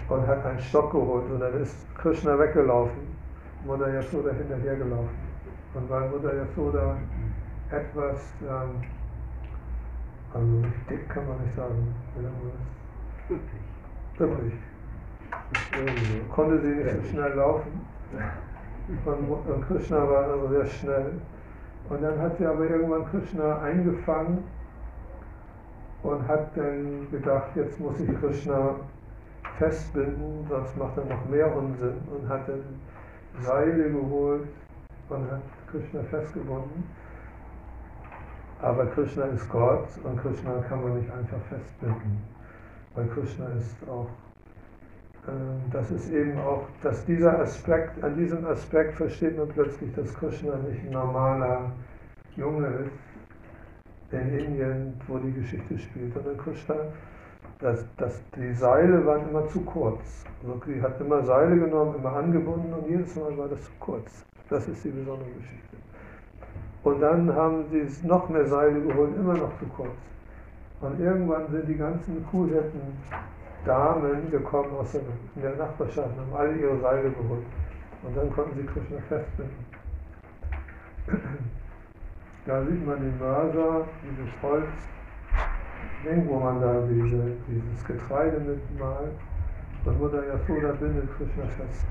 [0.09, 3.12] und hat einen Stock geholt und dann ist Krishna weggelaufen,
[3.65, 5.33] Mutter Yasoda hinterhergelaufen.
[5.75, 6.97] Und weil Mutter Yasoda
[7.71, 8.83] etwas, ähm,
[10.35, 11.95] also dick kann man nicht sagen?
[13.31, 14.21] Üppig.
[14.21, 14.53] Üppig.
[16.31, 17.81] Konnte sie nicht so schnell laufen.
[19.05, 21.13] Und Krishna war also sehr schnell.
[21.89, 24.45] Und dann hat sie aber irgendwann Krishna eingefangen
[26.03, 28.75] und hat dann gedacht, jetzt muss ich Krishna
[29.59, 32.63] festbinden, sonst macht er noch mehr Unsinn und hat dann
[33.41, 34.49] Seile geholt
[35.09, 36.85] und hat Krishna festgebunden.
[38.61, 42.23] Aber Krishna ist Gott und Krishna kann man nicht einfach festbinden,
[42.95, 44.09] weil Krishna ist auch,
[45.27, 50.15] äh, das ist eben auch, dass dieser Aspekt, an diesem Aspekt versteht man plötzlich, dass
[50.15, 51.73] Krishna nicht ein normaler
[52.37, 56.15] Junge ist, in Indien, wo die Geschichte spielt.
[56.15, 56.77] In Krishna,
[57.63, 60.25] das, das, die Seile waren immer zu kurz.
[60.43, 64.25] Also sie hat immer Seile genommen, immer angebunden und jedes Mal war das zu kurz.
[64.51, 65.77] Das ist die besondere Geschichte.
[66.83, 69.95] Und dann haben sie noch mehr Seile geholt, immer noch zu kurz.
[70.81, 72.81] Und irgendwann sind die ganzen Kuhhirten
[73.65, 75.03] Damen gekommen aus der,
[75.41, 77.47] der Nachbarschaft und haben alle ihre Seile geholt.
[78.03, 79.67] Und dann konnten sie Krishna festbinden.
[82.45, 84.67] Da sieht man den Mörser, dieses Holz,
[86.05, 89.13] Ding, wo man da diese, dieses Getreide mitmalt.
[89.85, 91.87] Und Mutter Yasoda bindet Krishna fest.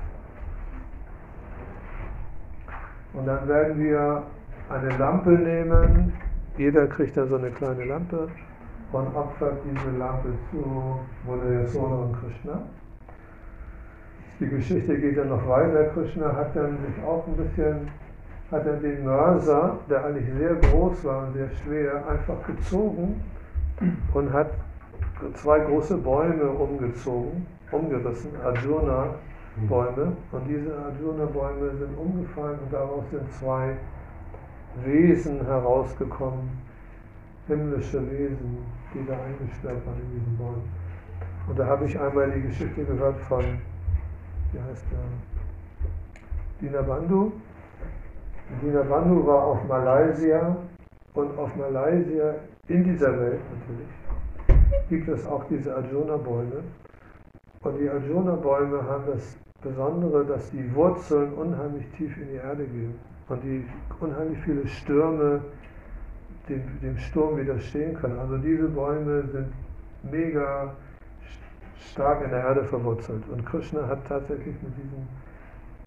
[3.12, 4.22] Und dann werden wir
[4.70, 6.12] eine Lampe nehmen.
[6.56, 8.28] Jeder kriegt dann so eine kleine Lampe
[8.92, 12.62] und opfert diese Lampe zu Mutter Yasoda und Krishna.
[14.40, 15.84] Die Geschichte geht dann noch weiter.
[15.94, 17.88] Krishna hat dann sich auch ein bisschen
[18.50, 23.18] hat er den Mörser, der eigentlich sehr groß war und sehr schwer, einfach gezogen
[24.14, 24.50] und hat
[25.34, 30.16] zwei große Bäume umgezogen, umgerissen, Arjuna-Bäume.
[30.32, 33.76] Und diese Arjuna-Bäume sind umgefallen und daraus sind zwei
[34.84, 36.50] Wesen herausgekommen,
[37.46, 38.58] himmlische Wesen,
[38.94, 40.68] die da eingesperrt waren in diesen Bäumen.
[41.48, 43.44] Und da habe ich einmal die Geschichte gehört von,
[44.52, 45.00] wie heißt der,
[46.60, 47.32] Dina Bandhu,
[48.60, 50.56] Dinabandhu war auf Malaysia
[51.14, 52.34] und auf Malaysia,
[52.72, 56.62] in dieser Welt natürlich, gibt es auch diese Arjuna-Bäume.
[57.62, 62.94] Und die Arjuna-Bäume haben das Besondere, dass die Wurzeln unheimlich tief in die Erde gehen
[63.28, 63.64] und die
[64.00, 65.42] unheimlich viele Stürme
[66.48, 68.18] dem, dem Sturm widerstehen können.
[68.18, 69.52] Also diese Bäume sind
[70.10, 70.74] mega
[71.92, 73.22] stark in der Erde verwurzelt.
[73.30, 75.06] Und Krishna hat tatsächlich mit diesem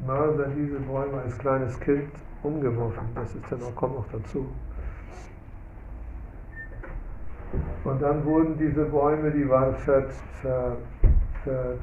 [0.05, 2.11] Mörser diese Bäume als kleines Kind
[2.43, 3.07] umgeworfen.
[3.15, 4.45] Das ist dann auch, kommt noch dazu.
[7.83, 10.05] Und dann wurden diese Bäume, die waren ver,
[10.41, 10.77] ver,
[11.43, 11.75] ver,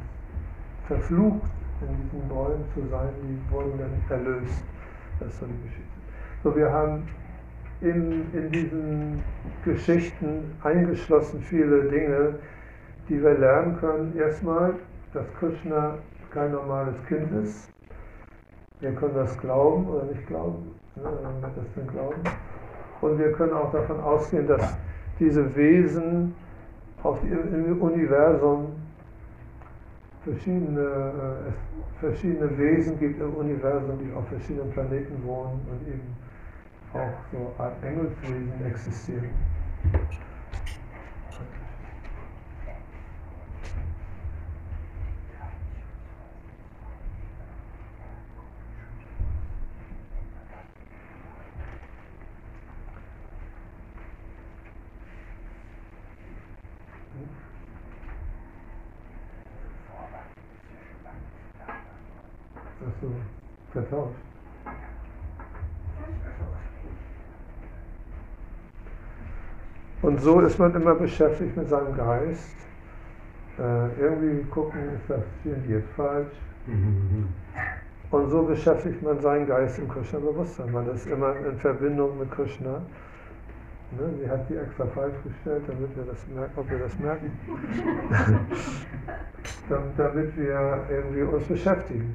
[0.87, 1.51] verflucht,
[1.81, 4.65] in diesen Bäumen zu sein, die wurden dann erlöst.
[5.19, 5.93] Das ist so die Geschichte.
[6.43, 7.09] So, wir haben
[7.81, 9.23] in, in diesen
[9.65, 12.35] Geschichten eingeschlossen viele Dinge,
[13.09, 14.17] die wir lernen können.
[14.17, 14.75] Erstmal,
[15.13, 15.99] dass Krishna
[16.31, 17.69] kein normales Kind ist.
[18.81, 20.75] Wir können das glauben oder nicht glauben.
[20.95, 22.23] Wir das dann glauben.
[23.01, 24.77] Und wir können auch davon ausgehen, dass
[25.19, 26.35] diese Wesen
[27.03, 28.73] auf die, im Universum
[30.25, 36.17] verschiedene, äh, verschiedene Wesen gibt im Universum, die auf verschiedenen Planeten wohnen und eben
[36.93, 39.31] auch so Art Engelswesen existieren.
[62.85, 63.13] Hast du
[63.73, 64.17] vertauscht?
[70.23, 72.55] Und so ist man immer beschäftigt mit seinem Geist.
[73.59, 76.31] Äh, irgendwie gucken, ist das hier jetzt falsch.
[78.13, 80.71] Und so beschäftigt man seinen Geist im Krishna-Bewusstsein.
[80.71, 82.83] Man ist immer in Verbindung mit Krishna.
[83.99, 87.33] Ne, sie hat die extra falsch gestellt, damit wir das merken, ob wir das merken.
[89.97, 92.15] damit wir irgendwie uns beschäftigen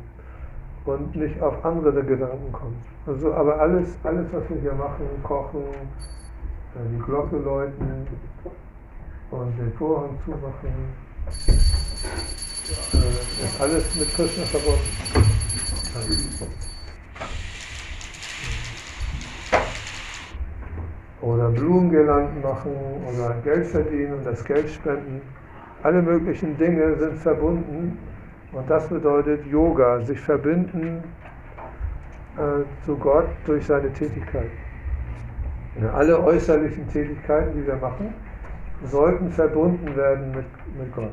[0.85, 2.81] und nicht auf andere Gedanken kommen.
[3.05, 5.65] Also, aber alles, alles, was wir hier machen, kochen,
[6.75, 8.07] die Glocke läuten
[9.31, 10.71] und den Vorhang zumachen,
[12.93, 14.81] äh, ist alles mit Krishna verbunden.
[21.21, 22.71] Oder Blumengirlanden machen
[23.07, 25.21] oder Geld verdienen und das Geld spenden.
[25.83, 27.97] Alle möglichen Dinge sind verbunden
[28.51, 31.03] und das bedeutet Yoga, sich verbinden
[32.37, 34.51] äh, zu Gott durch seine Tätigkeit.
[35.93, 38.13] Alle äußerlichen Tätigkeiten, die wir machen,
[38.85, 40.45] sollten verbunden werden mit,
[40.77, 41.11] mit Gott,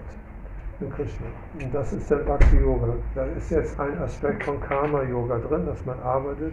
[0.80, 1.26] mit Krishna.
[1.60, 2.94] Und das ist der Bhakti Yoga.
[3.14, 6.52] Da ist jetzt ein Aspekt von Karma Yoga drin, dass man arbeitet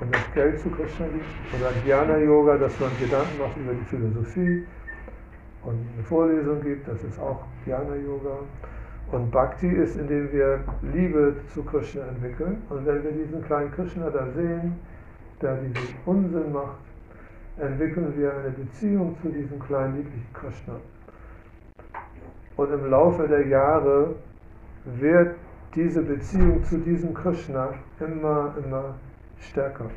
[0.00, 1.24] und das Geld zu Krishna liegt.
[1.54, 4.66] Oder Jnana Yoga, dass man Gedanken macht über die Philosophie
[5.62, 8.38] und eine Vorlesung gibt, das ist auch Jnana Yoga.
[9.12, 10.60] Und Bhakti ist, indem wir
[10.94, 12.62] Liebe zu Krishna entwickeln.
[12.70, 14.80] Und wenn wir diesen kleinen Krishna da sehen,
[15.40, 16.78] der diesen Unsinn macht,
[17.58, 20.74] entwickeln wir eine Beziehung zu diesem kleinen lieblichen Krishna.
[22.56, 24.14] Und im Laufe der Jahre
[24.84, 25.36] wird
[25.74, 28.94] diese Beziehung zu diesem Krishna immer, immer
[29.40, 29.90] stärker.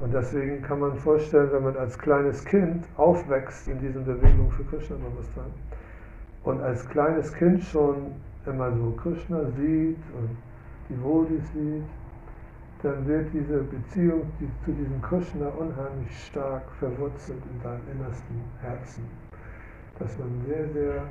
[0.00, 4.64] Und deswegen kann man vorstellen, wenn man als kleines Kind aufwächst in diesen Bewegungen für
[4.64, 5.52] Krishna-Bewusstsein
[6.42, 8.12] und als kleines Kind schon
[8.46, 10.36] immer so Krishna sieht und
[10.88, 11.84] die Bodhis sieht,
[12.82, 14.22] dann wird diese Beziehung
[14.64, 19.04] zu diesem Krishna unheimlich stark verwurzelt in deinem innersten Herzen.
[19.98, 21.04] Dass man sehr, sehr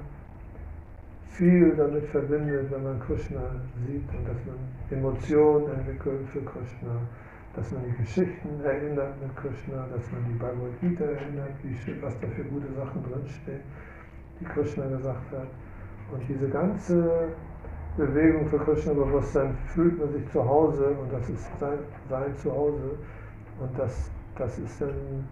[1.30, 3.42] viel damit verbindet, wenn man Krishna
[3.88, 4.58] sieht und dass man
[4.90, 7.00] Emotionen entwickelt für Krishna,
[7.56, 11.52] dass man die Geschichten erinnert mit Krishna, dass man die Bhagavad Gita erinnert,
[12.02, 13.62] was da für gute Sachen drinstehen,
[14.42, 15.48] die Krishna gesagt hat.
[16.12, 17.30] Und diese ganze
[17.98, 21.80] Bewegung für Krishna-Bewusstsein fühlt man sich zu Hause und das ist sein,
[22.10, 22.98] sein Zuhause.
[23.60, 25.28] Und das, das ist dann,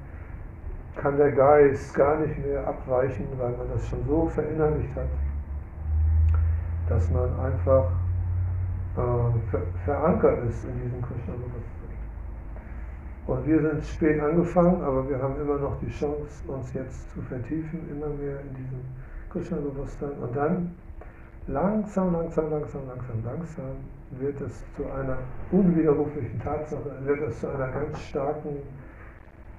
[0.97, 5.07] kann der Geist gar nicht mehr abweichen, weil man das schon so verinnerlicht hat,
[6.89, 7.91] dass man einfach
[8.97, 11.79] äh, ver verankert ist in diesem Krishna-Bewusstsein.
[13.27, 17.21] Und wir sind spät angefangen, aber wir haben immer noch die Chance, uns jetzt zu
[17.21, 18.81] vertiefen, immer mehr in diesem
[19.29, 20.11] Krishna-Bewusstsein.
[20.19, 20.75] Und dann
[21.47, 23.75] langsam, langsam, langsam, langsam, langsam
[24.11, 25.17] wird es zu einer
[25.51, 28.57] unwiderruflichen Tatsache, wird es zu einer ganz starken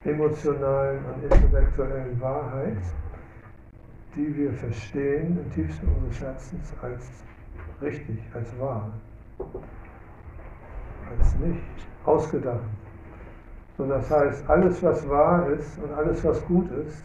[0.05, 2.78] emotionalen und intellektuellen Wahrheit,
[4.16, 7.09] die wir verstehen im tiefsten unseres Herzens als
[7.81, 8.91] richtig, als wahr,
[11.11, 11.62] als nicht
[12.05, 12.61] ausgedacht.
[13.76, 17.05] So, das heißt, alles, was wahr ist und alles, was gut ist,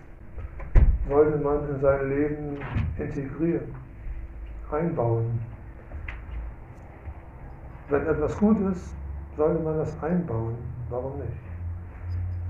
[1.07, 2.57] sollte man in sein Leben
[2.97, 3.84] integrieren
[4.71, 5.39] einbauen.
[7.89, 8.93] Wenn etwas gut ist,
[9.37, 10.55] sollte man das einbauen.
[10.89, 11.31] Warum nicht?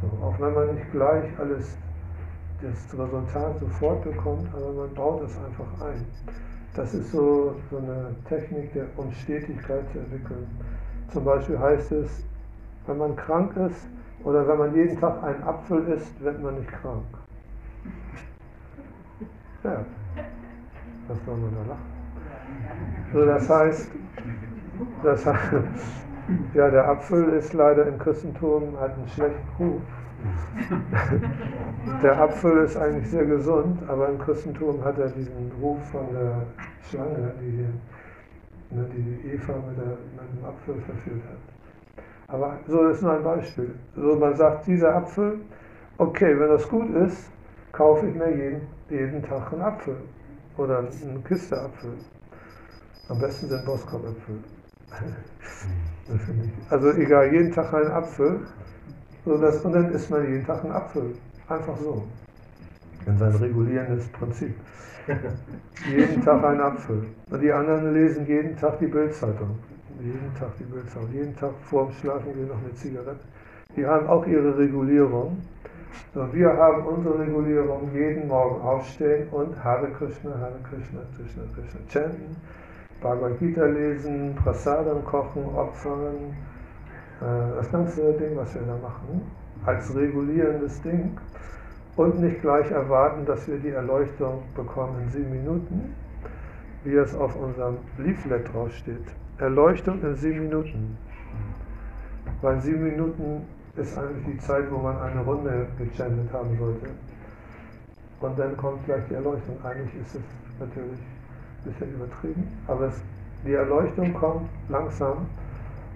[0.02, 1.78] So, auch wenn man nicht gleich alles
[2.62, 6.06] das Resultat sofort bekommt, aber man baut es einfach ein.
[6.74, 10.48] Das ist so, so eine Technik, der, um Stetigkeit zu entwickeln.
[11.10, 12.24] Zum Beispiel heißt es,
[12.88, 13.88] wenn man krank ist
[14.24, 17.06] oder wenn man jeden Tag einen Apfel isst, wird man nicht krank.
[19.64, 19.86] Ja,
[21.08, 21.95] was soll man da lachen?
[23.14, 23.92] So, das heißt,
[25.04, 26.06] das heißt,
[26.54, 29.82] ja, der Apfel ist leider im Christentum, hat einen schlechten Ruf.
[32.02, 36.42] Der Apfel ist eigentlich sehr gesund, aber im Christentum hat er diesen Ruf von der
[36.90, 42.04] Schlange, die, ne, die Eva mit, der, mit dem Apfel verführt hat.
[42.28, 43.76] Aber so ist nur ein Beispiel.
[43.96, 45.40] So man sagt, dieser Apfel,
[46.00, 47.30] okay, wenn das gut ist,
[47.72, 49.98] kaufe ich mir jeden, jeden Tag einen Apfel
[50.58, 51.92] oder eine Kiste Apfel.
[53.08, 54.40] Am besten sind Boskop-Äpfel.
[56.70, 58.40] also egal, jeden Tag einen Apfel
[59.26, 61.16] und dann isst man jeden Tag einen Apfel.
[61.48, 62.04] Einfach so.
[63.06, 64.56] In sein regulierendes Prinzip.
[65.88, 67.06] jeden Tag einen Apfel.
[67.30, 69.60] Und die anderen lesen jeden Tag die Bildzeitung.
[70.00, 71.12] Jeden Tag die Bildzeitung.
[71.14, 73.20] Jeden Tag vorm Schlafen gehen noch eine Zigarette.
[73.76, 75.38] Die haben auch ihre Regulierung.
[76.14, 81.80] So, wir haben unsere Regulierung jeden Morgen aufstehen und Hare Krishna, Hare Krishna, Krishna, Krishna
[81.90, 82.36] chanten,
[83.02, 86.36] Bhagavad Gita lesen, Prasadam kochen, opfern,
[87.22, 89.22] äh, das ganze Ding, was wir da machen,
[89.66, 91.18] als regulierendes Ding
[91.96, 95.96] und nicht gleich erwarten, dass wir die Erleuchtung bekommen in sieben Minuten,
[96.84, 99.06] wie es auf unserem Leaflet draufsteht.
[99.38, 100.98] Erleuchtung in sieben Minuten.
[102.42, 103.46] Weil sieben Minuten
[103.76, 106.88] ist eigentlich die Zeit, wo man eine Runde gechantet haben sollte.
[108.22, 109.58] Und dann kommt gleich die Erleuchtung.
[109.64, 110.22] Eigentlich ist es
[110.60, 111.00] natürlich
[111.66, 113.02] ein bisschen übertrieben, aber es,
[113.46, 115.26] die Erleuchtung kommt langsam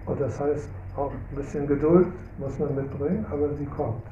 [0.05, 4.03] und das heißt, auch ein bisschen Geduld muss man mitbringen, aber sie kommt.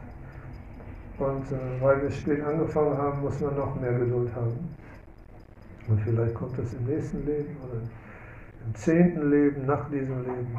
[1.18, 4.76] Und äh, weil wir spät angefangen haben, muss man noch mehr Geduld haben.
[5.88, 7.82] Und vielleicht kommt es im nächsten Leben oder
[8.66, 10.58] im zehnten Leben, nach diesem Leben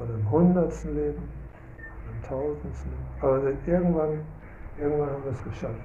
[0.00, 3.22] oder im hundertsten Leben oder im tausendsten Leben.
[3.22, 4.20] Aber irgendwann,
[4.78, 5.80] irgendwann haben wir es geschafft.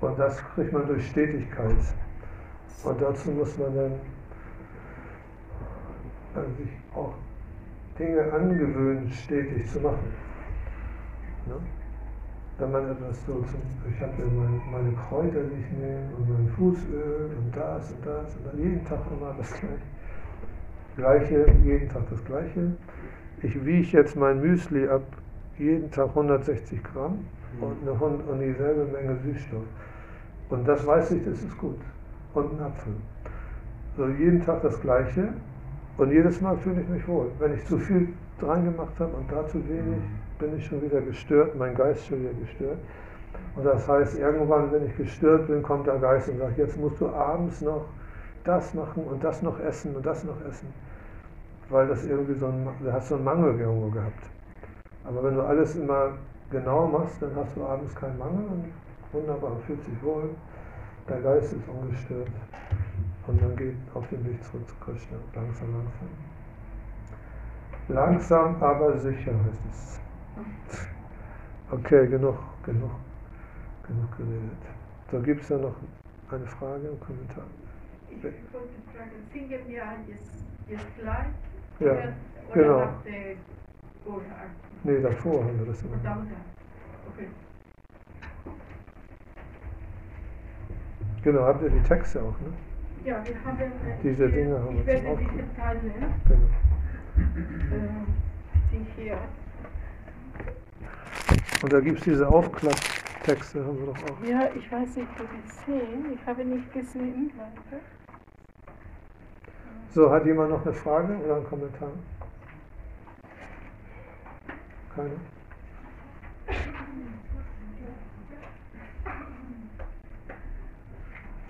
[0.00, 1.76] Und das kriegt man durch Stetigkeit.
[2.84, 3.92] Und dazu muss man dann
[6.34, 7.14] also sich auch
[7.98, 10.12] Dinge angewöhnt, stetig zu machen.
[11.46, 11.54] Ne?
[12.58, 16.28] Wenn man etwas so zum, ich habe ja meine, meine Kräuter, die ich nehme und
[16.28, 19.78] mein Fußöl und das und das und dann jeden Tag immer das Gleiche.
[20.96, 22.72] Gleiche, jeden Tag das Gleiche.
[23.42, 25.02] Ich wiege jetzt mein Müsli ab,
[25.58, 27.24] jeden Tag 160 Gramm
[27.60, 29.64] und, eine, und dieselbe Menge Süßstoff.
[30.50, 31.78] Und das weiß ich, das ist gut.
[32.34, 32.94] Und ein Apfel.
[33.96, 35.28] So jeden Tag das Gleiche
[35.98, 37.30] und jedes Mal fühle ich mich wohl.
[37.38, 38.08] Wenn ich zu viel
[38.40, 40.02] dran gemacht habe und da zu wenig,
[40.38, 42.78] bin ich schon wieder gestört, mein Geist schon wieder gestört.
[43.54, 47.00] Und das heißt, irgendwann, wenn ich gestört bin, kommt der Geist und sagt, jetzt musst
[47.00, 47.84] du abends noch
[48.44, 50.72] das machen und das noch essen und das noch essen.
[51.68, 54.24] Weil das irgendwie so ein, du hast so einen Mangel irgendwo gehabt.
[55.04, 56.12] Aber wenn du alles immer
[56.50, 58.64] genau machst, dann hast du abends keinen Mangel und
[59.12, 60.30] wunderbar, fühlt sich wohl.
[61.08, 62.30] Der Geist ist ungestört.
[63.26, 66.08] Und man geht auf den Weg zurück zu Krishna, langsam, langsam.
[67.88, 70.00] Langsam, aber sicher heißt es.
[71.70, 72.90] Okay, genug, genug,
[73.86, 74.62] genug geredet.
[75.10, 75.74] So, gibt es da noch
[76.30, 77.44] eine Frage, einen Kommentar?
[78.10, 81.26] Ich wollte fragen, singen wir jetzt, jetzt gleich?
[81.80, 82.14] Ja, oder,
[82.54, 82.76] genau.
[82.76, 83.36] Oder nach der
[84.04, 84.50] Vorhang?
[84.84, 85.96] Nee, davor haben wir das immer.
[85.96, 87.28] Okay.
[91.22, 92.52] Genau, habt ihr die Texte auch, ne?
[93.04, 93.70] Ja, wir haben äh,
[94.02, 95.54] Diese ich, Dinge haben wir ich werde zum diese.
[95.56, 95.80] Teile
[96.28, 96.48] Genau.
[97.76, 98.06] äh,
[98.72, 99.18] die hier.
[101.62, 104.24] Und da gibt es diese Aufklapptexte, haben wir doch auch.
[104.24, 106.12] Ja, ich weiß nicht, ob Sie sehen.
[106.12, 107.30] Ich habe nicht gesehen.
[107.36, 107.82] Warte.
[109.90, 111.90] So, hat jemand noch eine Frage oder einen Kommentar?
[114.94, 115.10] Keine?
[115.10, 116.56] Okay.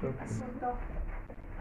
[0.02, 0.78] Achso, doch.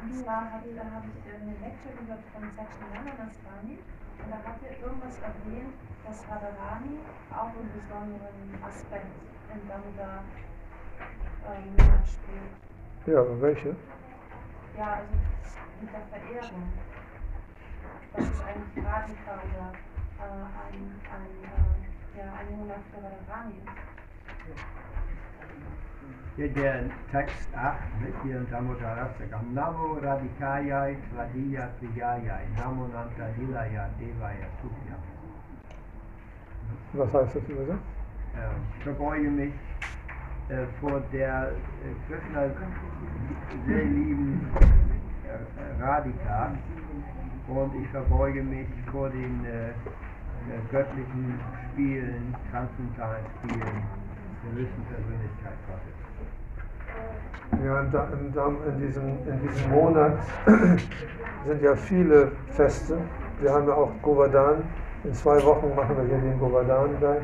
[0.02, 4.58] Und zwar hab, da habe ich eine Lecture gehört von Sachinana Nasrani und da hat
[4.66, 6.98] er irgendwas erwähnt, dass Radharani
[7.30, 9.14] auch einen besonderen Aspekt
[9.54, 10.24] in Damodar
[11.54, 13.14] ähm, spielt.
[13.14, 13.76] Ja, aber welche?
[14.76, 15.14] Ja, also
[15.80, 16.66] mit der Verehrung.
[18.14, 19.70] Das ist eigentlich Radhika oder
[20.18, 20.82] äh, ein,
[21.14, 23.70] ein, äh, ja, ein Monat für Radharani ist.
[24.46, 24.91] Hier
[26.38, 28.14] der Text 8, nicht?
[28.24, 29.54] hier in Damodarastakam.
[29.54, 34.96] Namo Radhikayai Tradiya Priyayai Namo Nanta Nilaya Devaya Tukhya.
[36.94, 37.84] Was heißt das übersetzt?
[38.34, 39.54] Äh, verbeuge mich
[40.50, 42.50] äh, vor der äh, Krishna
[43.68, 44.50] sehr lieben
[45.26, 46.54] äh, Radhika
[47.48, 49.46] und ich verbeuge mich vor den
[50.72, 51.40] göttlichen
[51.72, 53.84] Spielen, transzendentalen Spielen
[54.44, 56.01] der höchsten Persönlichkeit Gottes.
[57.64, 58.34] Ja, in,
[58.74, 60.18] in, diesem, in diesem Monat
[61.46, 62.98] sind ja viele Feste.
[63.40, 64.64] Wir haben ja auch Govardhan.
[65.04, 67.22] In zwei Wochen machen wir hier den Govardhan gleich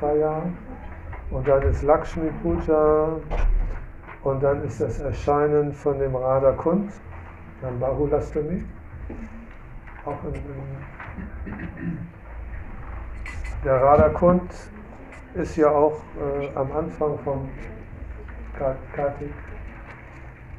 [0.00, 0.56] Feierabend.
[1.30, 3.08] Und dann ist Lakshmi Puja.
[4.24, 6.92] Und dann ist das Erscheinen von dem Radha Kund,
[7.62, 8.64] dann Bahulastami.
[10.04, 11.98] Auch in, in
[13.64, 14.50] der Radha Kund
[15.34, 17.48] ist ja auch äh, am Anfang vom
[18.92, 19.30] Kartik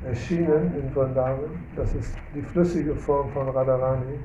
[0.05, 1.51] erschienen in Vrindavan.
[1.75, 4.19] Das ist die flüssige Form von Radharani.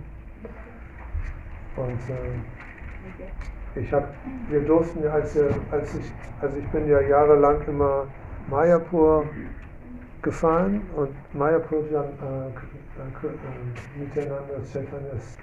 [1.77, 4.07] Und äh, ich habe,
[4.49, 5.37] wir durften, als,
[5.73, 8.07] als ich, also ich bin ja jahrelang immer
[8.49, 9.27] Mayapur
[10.23, 15.39] gefahren und Mayapur äh, K- äh, Nityananda Chaitanyas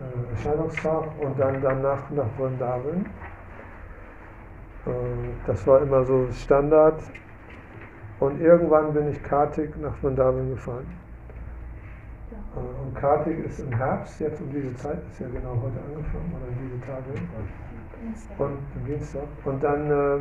[0.00, 3.04] äh, Erscheinungstag und dann danach nach Vrindavan.
[4.88, 4.92] Äh,
[5.46, 7.00] Das war immer so Standard.
[8.20, 10.86] Und irgendwann bin ich Kartik nach Vrindavan gefahren.
[12.56, 16.34] Äh, Und Kartik ist im Herbst, jetzt um diese Zeit, ist ja genau heute angefangen,
[16.34, 17.04] oder diese Tage.
[18.38, 19.22] Und am Dienstag.
[19.44, 20.20] Und dann äh,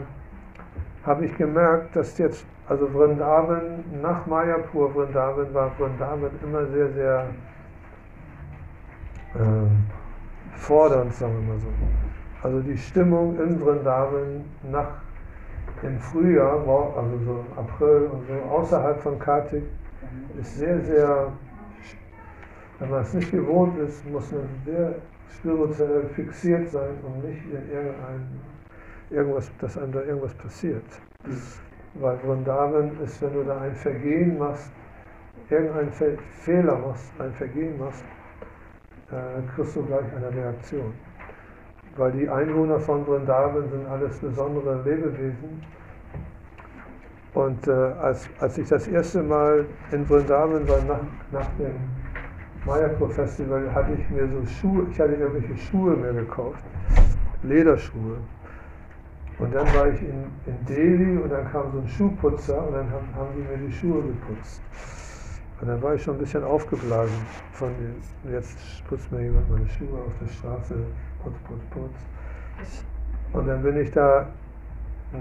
[1.03, 7.25] habe ich gemerkt, dass jetzt, also Vrindavan, nach Mayapur Vrindavan, war Vrindavan immer sehr, sehr
[9.39, 9.85] ähm,
[10.55, 11.67] fordernd, sagen wir mal so.
[12.43, 15.01] Also die Stimmung in Vrindavan nach
[15.83, 16.59] im Frühjahr,
[16.97, 19.63] also so April und so außerhalb von Kartik,
[20.39, 21.31] ist sehr, sehr,
[22.79, 24.95] wenn man es nicht gewohnt ist, muss man sehr
[25.37, 28.27] spirituell fixiert sein, um nicht in irgendein,
[29.09, 30.85] irgendwas, dass einem da irgendwas passiert.
[31.95, 34.71] Weil Vrindavan ist, wenn du da ein Vergehen machst,
[35.49, 38.03] irgendeinen Fe Fehler machst, ein Vergehen machst,
[39.11, 40.93] äh, kriegst du gleich eine Reaktion.
[41.97, 45.61] Weil die Einwohner von Vrindavan sind alles besondere Lebewesen.
[47.33, 51.01] Und äh, als, als ich das erste Mal in Vrindavan war, nach,
[51.31, 51.75] nach dem
[52.65, 56.63] Mayapur Festival, hatte ich mir so Schuhe, ich hatte irgendwelche Schuhe mir gekauft,
[57.43, 58.17] Lederschuhe.
[59.39, 62.89] Und dann war ich in, in Delhi und dann kam so ein Schuhputzer und dann
[62.89, 64.61] haben, haben die mir die Schuhe geputzt.
[65.61, 67.15] Und dann war ich schon ein bisschen aufgeblasen
[67.53, 67.69] von
[68.31, 68.57] jetzt
[68.87, 70.75] putzt mir jemand meine Schuhe auf der Straße,
[71.27, 71.95] putz, putz,
[72.55, 72.85] putz.
[73.33, 74.27] Und dann bin ich da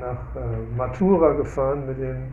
[0.01, 2.33] nach äh, Mathura gefahren mit dem,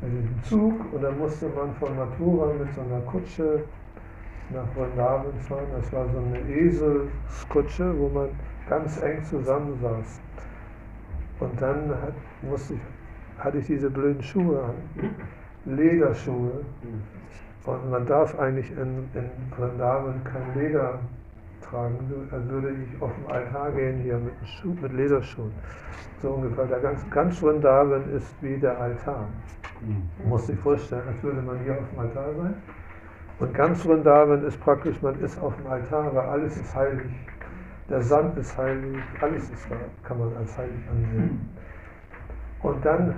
[0.00, 3.64] mit diesem Zug und dann musste man von Mathura mit so einer Kutsche
[4.50, 5.66] nach Vrindavan fahren.
[5.76, 8.28] Das war so eine Eselskutsche, wo man
[8.68, 10.20] ganz eng zusammensaß.
[11.40, 12.80] Und dann hat, musste ich,
[13.38, 15.10] hatte ich diese blöden Schuhe an,
[15.64, 16.64] Lederschuhe.
[17.64, 21.00] Und man darf eigentlich in, in Vrindavan kein Leder
[21.70, 21.98] tragen.
[22.30, 25.52] Dann würde ich auf den Altar gehen hier mit, Schuh, mit Lederschuhen.
[26.22, 26.66] So ungefähr.
[26.66, 29.28] Der ganz, ganz Vrindavan ist wie der Altar.
[29.80, 32.54] Man muss sich vorstellen, als würde man hier auf dem Altar sein.
[33.38, 37.12] Und ganz Vrindavan ist praktisch, man ist auf dem Altar, weil alles ist heilig.
[37.88, 41.48] Der Sand ist heilig, alles ist da, kann man als heilig ansehen.
[42.62, 43.14] Und dann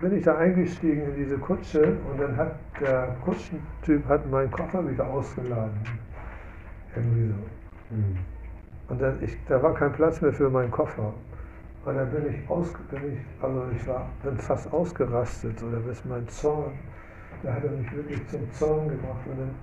[0.00, 4.86] bin ich da eingestiegen in diese Kutsche und dann hat der Kutschentyp hat meinen Koffer
[4.86, 5.80] wieder ausgeladen.
[6.94, 7.61] Irgendwie so.
[8.88, 11.14] Und dann ich, da war kein Platz mehr für meinen Koffer.
[11.84, 16.04] Und dann bin ich aus, bin ich, also ich war, bin fast ausgerastet oder bis
[16.04, 16.72] mein Zorn,
[17.42, 19.54] da hat er mich wirklich zum Zorn gemacht und dann,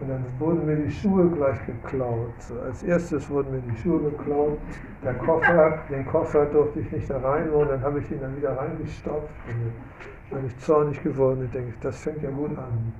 [0.00, 2.32] und dann wurden mir die Schuhe gleich geklaut.
[2.40, 4.58] So, als erstes wurden mir die Schuhe geklaut,
[5.04, 8.56] der Koffer, den Koffer durfte ich nicht da reinholen, dann habe ich ihn dann wieder
[8.56, 9.72] reingestopft und
[10.30, 12.92] dann bin ich zornig geworden und denke, das fängt ja gut an.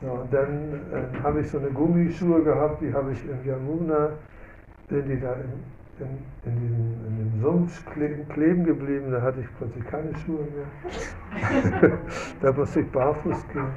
[0.00, 4.10] Ja, und dann äh, habe ich so eine Gummischuhe gehabt, die habe ich im Yamuna,
[4.90, 5.52] sind die da in,
[6.04, 10.48] in, in, diesem, in dem Sumpf kleben, kleben geblieben, da hatte ich plötzlich keine Schuhe
[10.52, 10.66] mehr.
[12.42, 13.64] da musste ich barfuß gehen.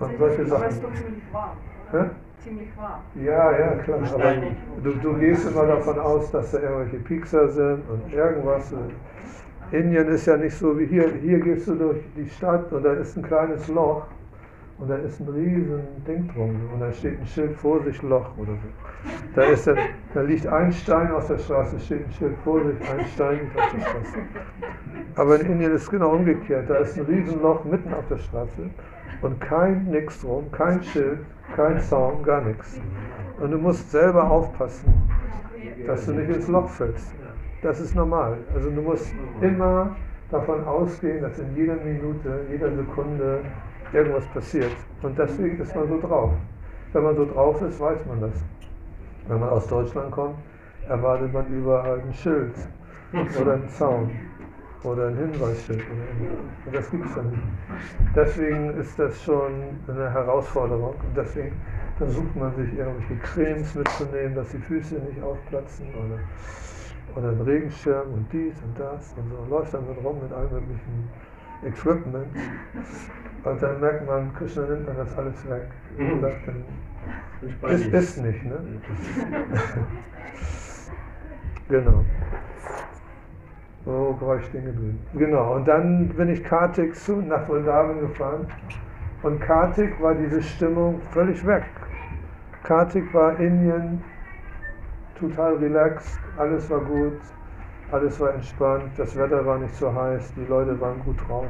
[0.00, 0.82] und solche Sachen.
[0.82, 1.56] doch ziemlich warm.
[1.90, 1.96] Hä?
[1.96, 2.10] oder?
[2.38, 3.00] Ziemlich warm.
[3.16, 3.98] Ja, ja, klar.
[4.14, 4.34] Aber
[4.82, 8.72] du, du gehst immer davon aus, dass da irgendwelche Piekser sind und irgendwas.
[9.72, 11.12] Indien ist ja nicht so wie hier.
[11.22, 14.06] Hier gehst du durch die Stadt und da ist ein kleines Loch
[14.78, 18.52] und da ist ein riesen Ding drum und da steht ein Schild Vorsicht Loch oder
[18.52, 18.68] so.
[19.34, 19.78] Da, ist dann,
[20.14, 23.70] da liegt ein Stein auf der Straße, steht ein Schild Vorsicht, ein Stein liegt auf
[23.72, 24.18] der Straße.
[25.14, 26.68] Aber in Indien ist es genau umgekehrt.
[26.68, 28.70] Da ist ein riesen Loch mitten auf der Straße
[29.22, 31.20] und kein nix drum, kein Schild,
[31.54, 32.80] kein Zaun, gar nichts.
[33.40, 34.92] Und du musst selber aufpassen,
[35.86, 37.14] dass du nicht ins Loch fällst.
[37.62, 38.38] Das ist normal.
[38.54, 39.96] Also du musst immer
[40.30, 43.40] davon ausgehen, dass in jeder Minute, jeder Sekunde
[43.92, 44.72] irgendwas passiert.
[45.02, 46.32] Und deswegen ist man so drauf.
[46.92, 48.42] Wenn man so drauf ist, weiß man das.
[49.28, 50.36] Wenn man aus Deutschland kommt,
[50.88, 52.54] erwartet man überall ein Schild
[53.40, 54.10] oder einen Zaun
[54.82, 55.82] oder ein Hinweisschild.
[56.66, 57.42] Und das gibt es ja nicht.
[58.16, 59.52] Deswegen ist das schon
[59.86, 60.94] eine Herausforderung.
[60.94, 61.52] Und deswegen
[61.98, 66.18] versucht man sich irgendwelche Cremes mitzunehmen, dass die Füße nicht aufplatzen oder,
[67.16, 69.54] oder einen Regenschirm und dies und das und so.
[69.54, 71.08] Läuft dann mit rum mit allem möglichen
[71.62, 72.26] Equipment.
[73.44, 75.68] Und dann merkt man, Krishna nimmt dann das alles weg.
[75.98, 76.64] Und sagt dann,
[77.70, 78.58] ist, ist nicht, ne?
[81.68, 82.04] genau.
[83.84, 85.00] Wo war ich stehen geblieben?
[85.14, 88.46] Genau, und dann bin ich Kartik zu, nach Vrindavan gefahren.
[89.22, 91.64] Und Kartik war diese Stimmung völlig weg.
[92.62, 94.02] Kartik war Indien,
[95.20, 97.20] total relaxed, alles war gut,
[97.92, 101.46] alles war entspannt, das Wetter war nicht so heiß, die Leute waren gut drauf.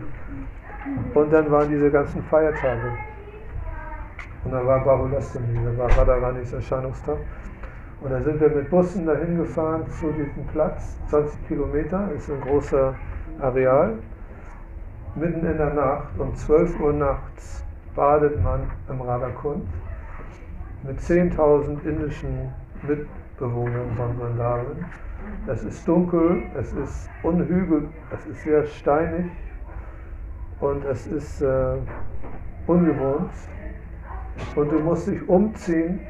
[1.15, 2.93] Und dann waren diese ganzen Feiertage.
[4.45, 7.19] Und dann war Bahulastami, dann war Radharanis Erscheinungstag.
[8.01, 12.41] Und dann sind wir mit Bussen dahin gefahren zu diesem Platz, 20 Kilometer, ist ein
[12.41, 12.95] großer
[13.41, 13.99] Areal.
[15.15, 17.63] Mitten in der Nacht, um 12 Uhr nachts,
[17.95, 19.69] badet man im Radhakund
[20.83, 22.53] mit 10.000 indischen
[23.41, 24.85] Mitbewohnern von Vrindavan.
[25.47, 29.27] Es ist dunkel, es ist unhügel, es ist sehr steinig
[30.61, 31.77] und es ist äh,
[32.67, 33.31] ungewohnt.
[34.57, 36.01] Und du musst dich umziehen.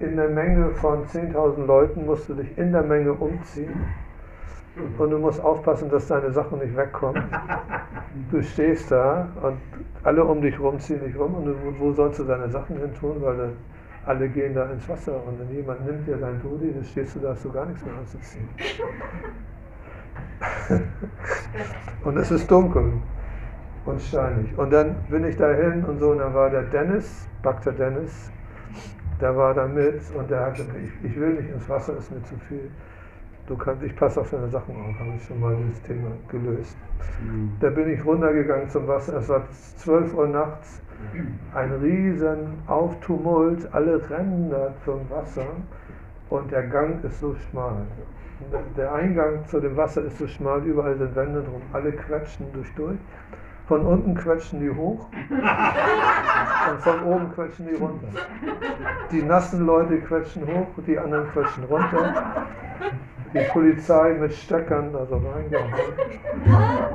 [0.00, 3.86] In der Menge von 10.000 Leuten musst du dich in der Menge umziehen.
[4.96, 7.24] Und du musst aufpassen, dass deine Sachen nicht wegkommen.
[8.30, 9.58] Du stehst da und
[10.04, 11.34] alle um dich rum ziehen dich rum.
[11.34, 13.16] Und wo sollst du deine Sachen hin tun?
[13.20, 13.50] Weil
[14.08, 15.22] alle gehen da ins Wasser.
[15.24, 17.84] Und wenn jemand nimmt dir dein Dodi, dann stehst du da, hast du gar nichts
[17.84, 18.48] mehr anzuziehen.
[22.04, 22.92] und es ist dunkel
[23.84, 24.56] und steinig.
[24.56, 28.30] Und dann bin ich dahin und so, und dann war der Dennis, Bakter Dennis,
[29.20, 32.10] der war da mit und der hat gesagt, ich, ich will nicht ins Wasser, ist
[32.10, 32.70] mir zu viel.
[33.48, 36.76] Du kannst, ich passe auf deine Sachen auf, habe ich schon mal dieses Thema gelöst.
[37.22, 37.52] Mhm.
[37.60, 39.42] Da bin ich runtergegangen zum Wasser, es war
[39.78, 40.82] 12 Uhr nachts,
[41.54, 45.46] ein riesen Auftumult, alle da zum Wasser
[46.28, 47.86] und der Gang ist so schmal.
[48.76, 52.72] Der Eingang zu dem Wasser ist so schmal, überall sind Wände drum, alle quetschen durch
[52.74, 52.98] durch.
[53.66, 55.08] Von unten quetschen die hoch
[56.70, 58.08] und von oben quetschen die runter.
[59.10, 62.46] Die nassen Leute quetschen hoch, die anderen quetschen runter.
[63.34, 65.74] Die Polizei mit Stöckern, also reingegangen,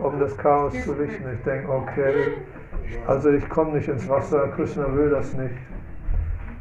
[0.02, 1.24] um das Chaos zu richten.
[1.34, 2.14] Ich denke, okay,
[3.08, 5.56] also ich komme nicht ins Wasser, Krishna will das nicht.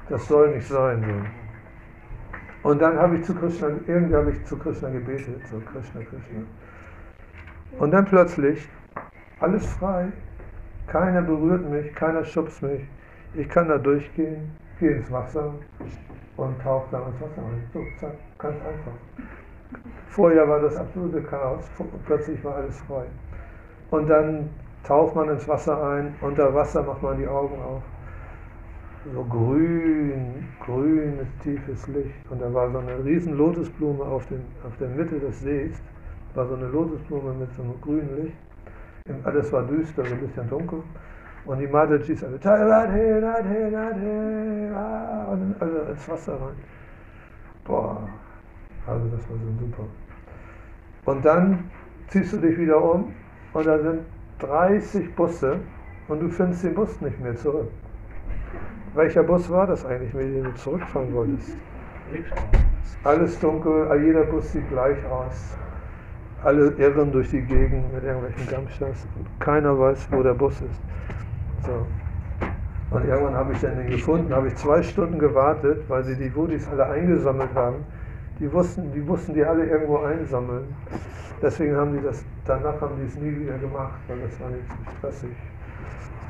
[0.08, 1.02] Das soll nicht sein.
[2.62, 2.68] So.
[2.68, 6.42] Und dann habe ich zu Krishna, irgendwie habe ich zu Krishna gebetet, so Krishna, Krishna.
[7.78, 8.68] Und dann plötzlich
[9.40, 10.08] alles frei.
[10.86, 12.82] Keiner berührt mich, keiner schubst mich.
[13.34, 15.54] Ich kann da durchgehen, gehe ins Wasser
[16.36, 17.62] und tauche da ins Wasser rein.
[17.72, 18.92] So, zack, ganz einfach.
[20.08, 21.64] Vorher war das absolute Chaos,
[22.06, 23.04] plötzlich war alles frei.
[23.90, 24.50] Und dann
[24.84, 27.82] taucht man ins Wasser ein, unter Wasser macht man die Augen auf.
[29.12, 32.30] So grün, grünes, tiefes Licht.
[32.30, 35.82] Und da war so eine riesen Lotusblume auf, den, auf der Mitte des Sees.
[36.34, 38.36] War so eine Lotusblume mit so einem grünen Licht.
[39.24, 40.82] Alles war düster, so ein bisschen dunkel.
[41.44, 46.54] Und die Madajis alle, Radhe, Radhe, Radhe, ah, und alle ins Wasser rein.
[47.64, 48.08] Boah,
[48.86, 49.84] also das war so super.
[51.04, 51.70] Und dann
[52.08, 53.12] ziehst du dich wieder um
[53.52, 54.00] und da sind
[54.40, 55.58] 30 Busse
[56.08, 57.68] und du findest den Bus nicht mehr zurück.
[58.94, 61.56] Welcher Bus war das eigentlich, mit dem du zurückfahren wolltest?
[63.04, 65.56] Alles dunkel, jeder Bus sieht gleich aus
[66.44, 70.80] alle irren durch die Gegend mit irgendwelchen und keiner weiß, wo der Bus ist.
[71.64, 71.86] So.
[72.90, 76.68] Und irgendwann habe ich den gefunden, habe ich zwei Stunden gewartet, weil sie die Wudis
[76.68, 77.76] alle eingesammelt haben.
[78.42, 80.64] Die wussten, die mussten die alle irgendwo einsammeln.
[81.40, 84.64] Deswegen haben die das, danach haben die es nie wieder gemacht, weil das war nicht
[84.68, 85.36] so stressig.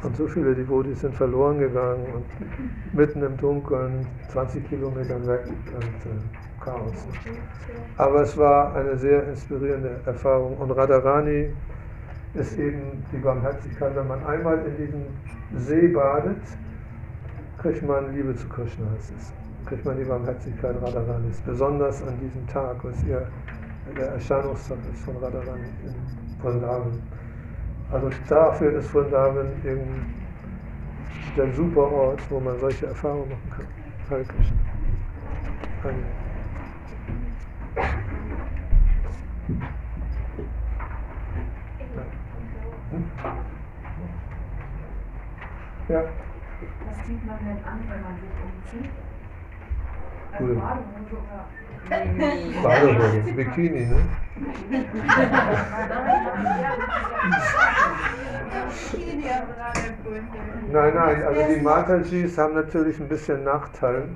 [0.02, 5.46] Und so viele Devotis sind verloren gegangen und mitten im Dunkeln, 20 Kilometer weg.
[5.74, 7.06] Und, äh, Chaos.
[7.96, 10.56] Aber es war eine sehr inspirierende Erfahrung.
[10.58, 11.48] Und Radharani
[12.34, 13.96] ist eben die Barmherzigkeit.
[13.96, 15.02] Wenn man einmal in diesem
[15.56, 16.42] See badet,
[17.60, 18.86] kriegt man Liebe zu Krishna.
[18.98, 19.32] Es
[19.62, 21.40] ist, kriegt man die Barmherzigkeit Radharanis.
[21.40, 23.26] Besonders an diesem Tag, was ihr
[23.96, 27.02] der Erscheinungstag ist von Radharani in Vrindavan.
[27.90, 30.14] Also dafür ist Vrindavan eben
[31.36, 33.66] der super Ort, wo man solche Erfahrungen machen kann.
[34.10, 34.56] Hare Krishna.
[45.88, 46.04] Ja,
[46.86, 49.11] Das sieht man nicht an, wenn man sich umzieht.
[50.38, 50.62] Cool.
[52.62, 53.96] Badehose Bikini, ne?
[60.72, 64.08] Nein, nein, also die Matajis haben natürlich ein bisschen Nachteil,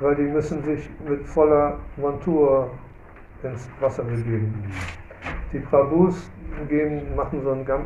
[0.00, 2.70] weil die müssen sich mit voller Montur
[3.42, 4.70] ins Wasser begeben.
[5.52, 6.30] Die Prabhus
[6.68, 7.84] gehen, machen so ein, Gam,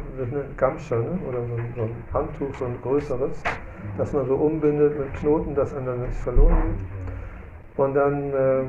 [0.57, 1.19] Gamscha, ne?
[1.29, 3.43] oder so ein, so ein Handtuch, so ein größeres,
[3.99, 6.96] das man so umbindet mit Knoten, dass dann nicht verloren geht.
[7.77, 8.65] Und dann äh,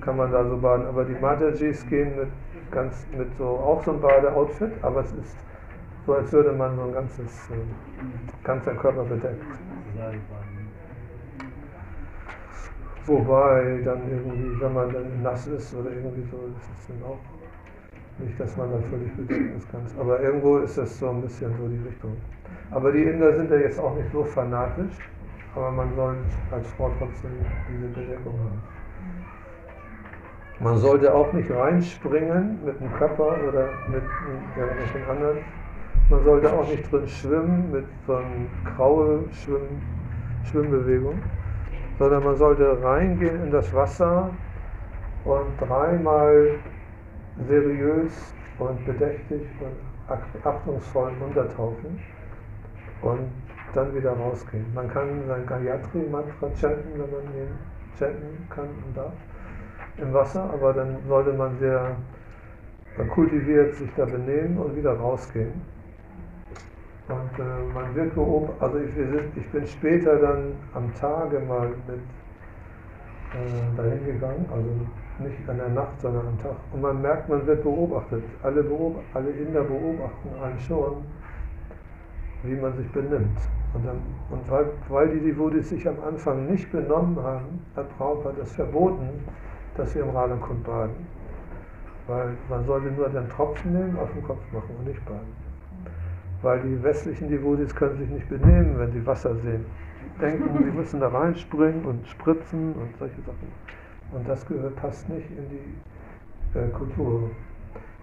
[0.00, 0.86] kann man da so baden.
[0.86, 2.28] Aber die Matajis gehen mit,
[2.70, 5.36] ganz, mit so auch so einem Badeoutfit, aber es ist
[6.06, 9.44] so, als würde man so ein ganzes, äh, ganzer Körper bedeckt.
[13.06, 17.18] Wobei dann irgendwie, wenn man dann nass ist oder irgendwie so, ist es dann auch
[18.18, 19.94] nicht, dass man dann völlig bedeckt ist ganz.
[19.98, 22.16] Aber irgendwo ist das so ein bisschen so die Richtung.
[22.70, 24.94] Aber die Inder sind ja jetzt auch nicht so fanatisch,
[25.54, 26.16] aber man soll
[26.50, 27.30] als Frau trotzdem
[27.68, 28.62] diese Bedeckung haben.
[30.60, 34.02] Man sollte auch nicht reinspringen mit dem Körper oder mit
[34.56, 35.38] irgendwelchen anderen.
[36.08, 38.26] Man sollte auch nicht drin schwimmen mit so einer
[38.76, 39.80] graue Schwimm
[40.44, 41.18] Schwimmbewegung,
[41.98, 44.30] sondern man sollte reingehen in das Wasser
[45.24, 46.58] und dreimal
[47.48, 49.76] seriös und bedächtig und
[50.08, 51.98] ach- achtungsvoll untertauchen
[53.02, 53.41] und
[53.74, 54.66] dann wieder rausgehen.
[54.74, 57.58] Man kann sein Gayatri-Mantra chanten, wenn man ihn
[57.98, 59.12] chanten kann und darf
[59.98, 61.96] im Wasser, aber dann sollte man sehr
[63.14, 65.52] kultiviert sich da benehmen und wieder rausgehen.
[67.08, 71.40] Und äh, man wird beobachtet, also ich, wir sind, ich bin später dann am Tage
[71.40, 72.00] mal mit
[73.34, 74.68] äh, dahin gegangen, also
[75.18, 76.56] nicht an der Nacht, sondern am Tag.
[76.72, 78.22] Und man merkt, man wird beobachtet.
[78.42, 81.04] Alle, beob alle Inder beobachten einen schon,
[82.42, 83.38] wie man sich benimmt.
[83.74, 84.00] Und, dann,
[84.30, 89.08] und weil, weil die Devotis sich am Anfang nicht benommen haben, hat Prabhupada das verboten,
[89.76, 91.06] dass wir im Radakund baden.
[92.06, 95.32] Weil man sollte nur den Tropfen nehmen, auf den Kopf machen und nicht baden.
[96.42, 99.64] Weil die westlichen Devotis können sich nicht benehmen, wenn sie Wasser sehen.
[100.20, 103.48] Denken, sie müssen da reinspringen und spritzen und solche Sachen.
[104.12, 107.30] Und das gehört, passt nicht in die äh, Kultur.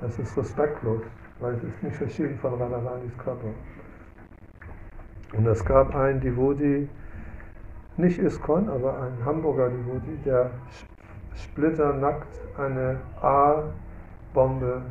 [0.02, 1.02] Das ist respektlos,
[1.40, 3.50] weil es ist nicht verschieden von Radharanis Körper.
[5.34, 6.90] Und es gab einen Devoti,
[7.98, 10.52] nicht Iskon, aber ein Hamburger Devoti, der
[11.36, 14.82] splitternackt eine A-Bombe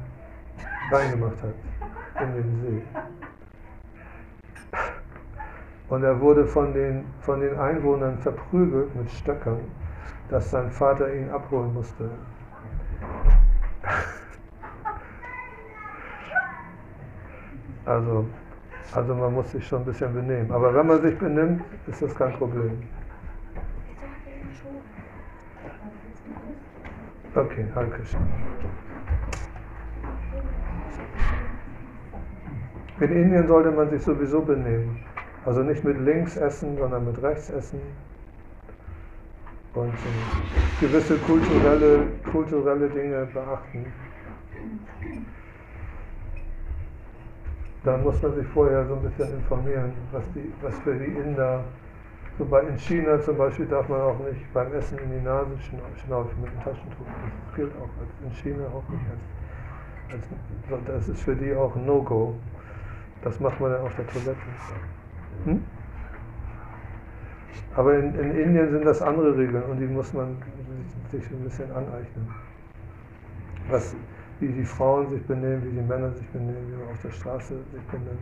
[0.91, 2.83] reingemacht hat in den See.
[5.89, 9.61] Und er wurde von den, von den Einwohnern verprügelt mit Stöckern,
[10.29, 12.11] dass sein Vater ihn abholen musste.
[17.87, 18.27] Also,
[18.93, 20.51] also man muss sich schon ein bisschen benehmen.
[20.51, 22.83] Aber wenn man sich benimmt, ist das kein Problem.
[27.35, 28.21] Okay, Hare Krishna.
[33.01, 35.05] In Indien sollte man sich sowieso benehmen.
[35.45, 37.81] Also nicht mit links essen, sondern mit rechts essen.
[39.75, 43.87] Und äh, gewisse kulturelle, kulturelle Dinge beachten.
[47.89, 51.65] Da muss man sich vorher so ein bisschen informieren, was, die, was für die Inder.
[52.37, 55.53] So bei, in China zum Beispiel darf man auch nicht beim Essen in die Nase
[55.55, 57.07] schna- schnaufen mit dem Taschentuch.
[57.47, 59.07] Das gilt auch als, in China auch nicht.
[60.13, 60.23] Als,
[60.71, 62.35] als, das ist für die auch ein No-Go.
[63.23, 64.37] Das macht man dann auf der Toilette.
[65.47, 65.65] Hm?
[67.75, 70.37] Aber in, in Indien sind das andere Regeln und die muss man
[71.11, 72.35] sich ein bisschen aneignen.
[73.71, 73.95] Was,
[74.41, 77.55] wie die Frauen sich benehmen, wie die Männer sich benehmen, wie man auf der Straße
[77.73, 78.21] sich benimmt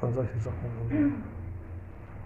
[0.00, 1.14] und solche Sachen.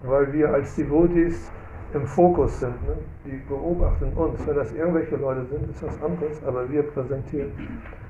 [0.03, 1.51] Weil wir als Devotees
[1.93, 2.75] im Fokus sind.
[2.87, 2.95] Ne?
[3.25, 4.45] Die beobachten uns.
[4.45, 7.51] Wenn das irgendwelche Leute sind, ist das anderes, aber wir präsentieren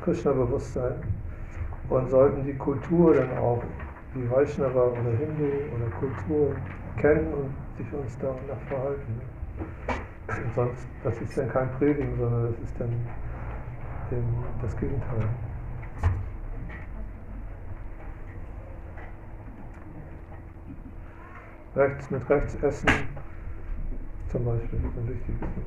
[0.03, 0.95] Krishna-Bewusstsein
[1.89, 3.63] und sollten die Kultur dann auch,
[4.15, 5.45] die Vaishnava oder Hindu
[5.75, 6.55] oder Kultur
[6.97, 9.19] kennen und sich uns danach verhalten.
[9.19, 9.95] Ne?
[10.55, 12.89] Sonst, das ist dann kein Predigen, sondern das ist dann
[14.61, 15.29] das Gegenteil.
[21.75, 22.89] Rechts mit rechts essen,
[24.27, 25.65] zum Beispiel, ist ein wichtiges Ding.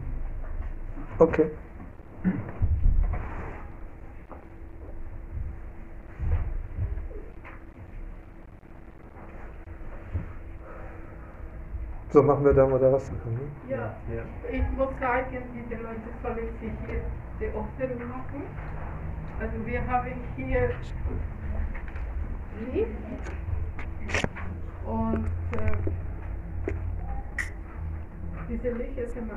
[1.19, 1.51] Okay.
[12.11, 13.13] So machen wir da mal der Wasser.
[13.13, 13.41] Ne?
[13.71, 13.97] Ja,
[14.51, 18.43] ich muss sagen, diese Leute sollen sich jetzt Offenung machen.
[19.41, 20.71] Also wir haben hier
[22.73, 22.89] Licht
[24.85, 25.73] und äh,
[28.49, 29.29] diese Lichter sind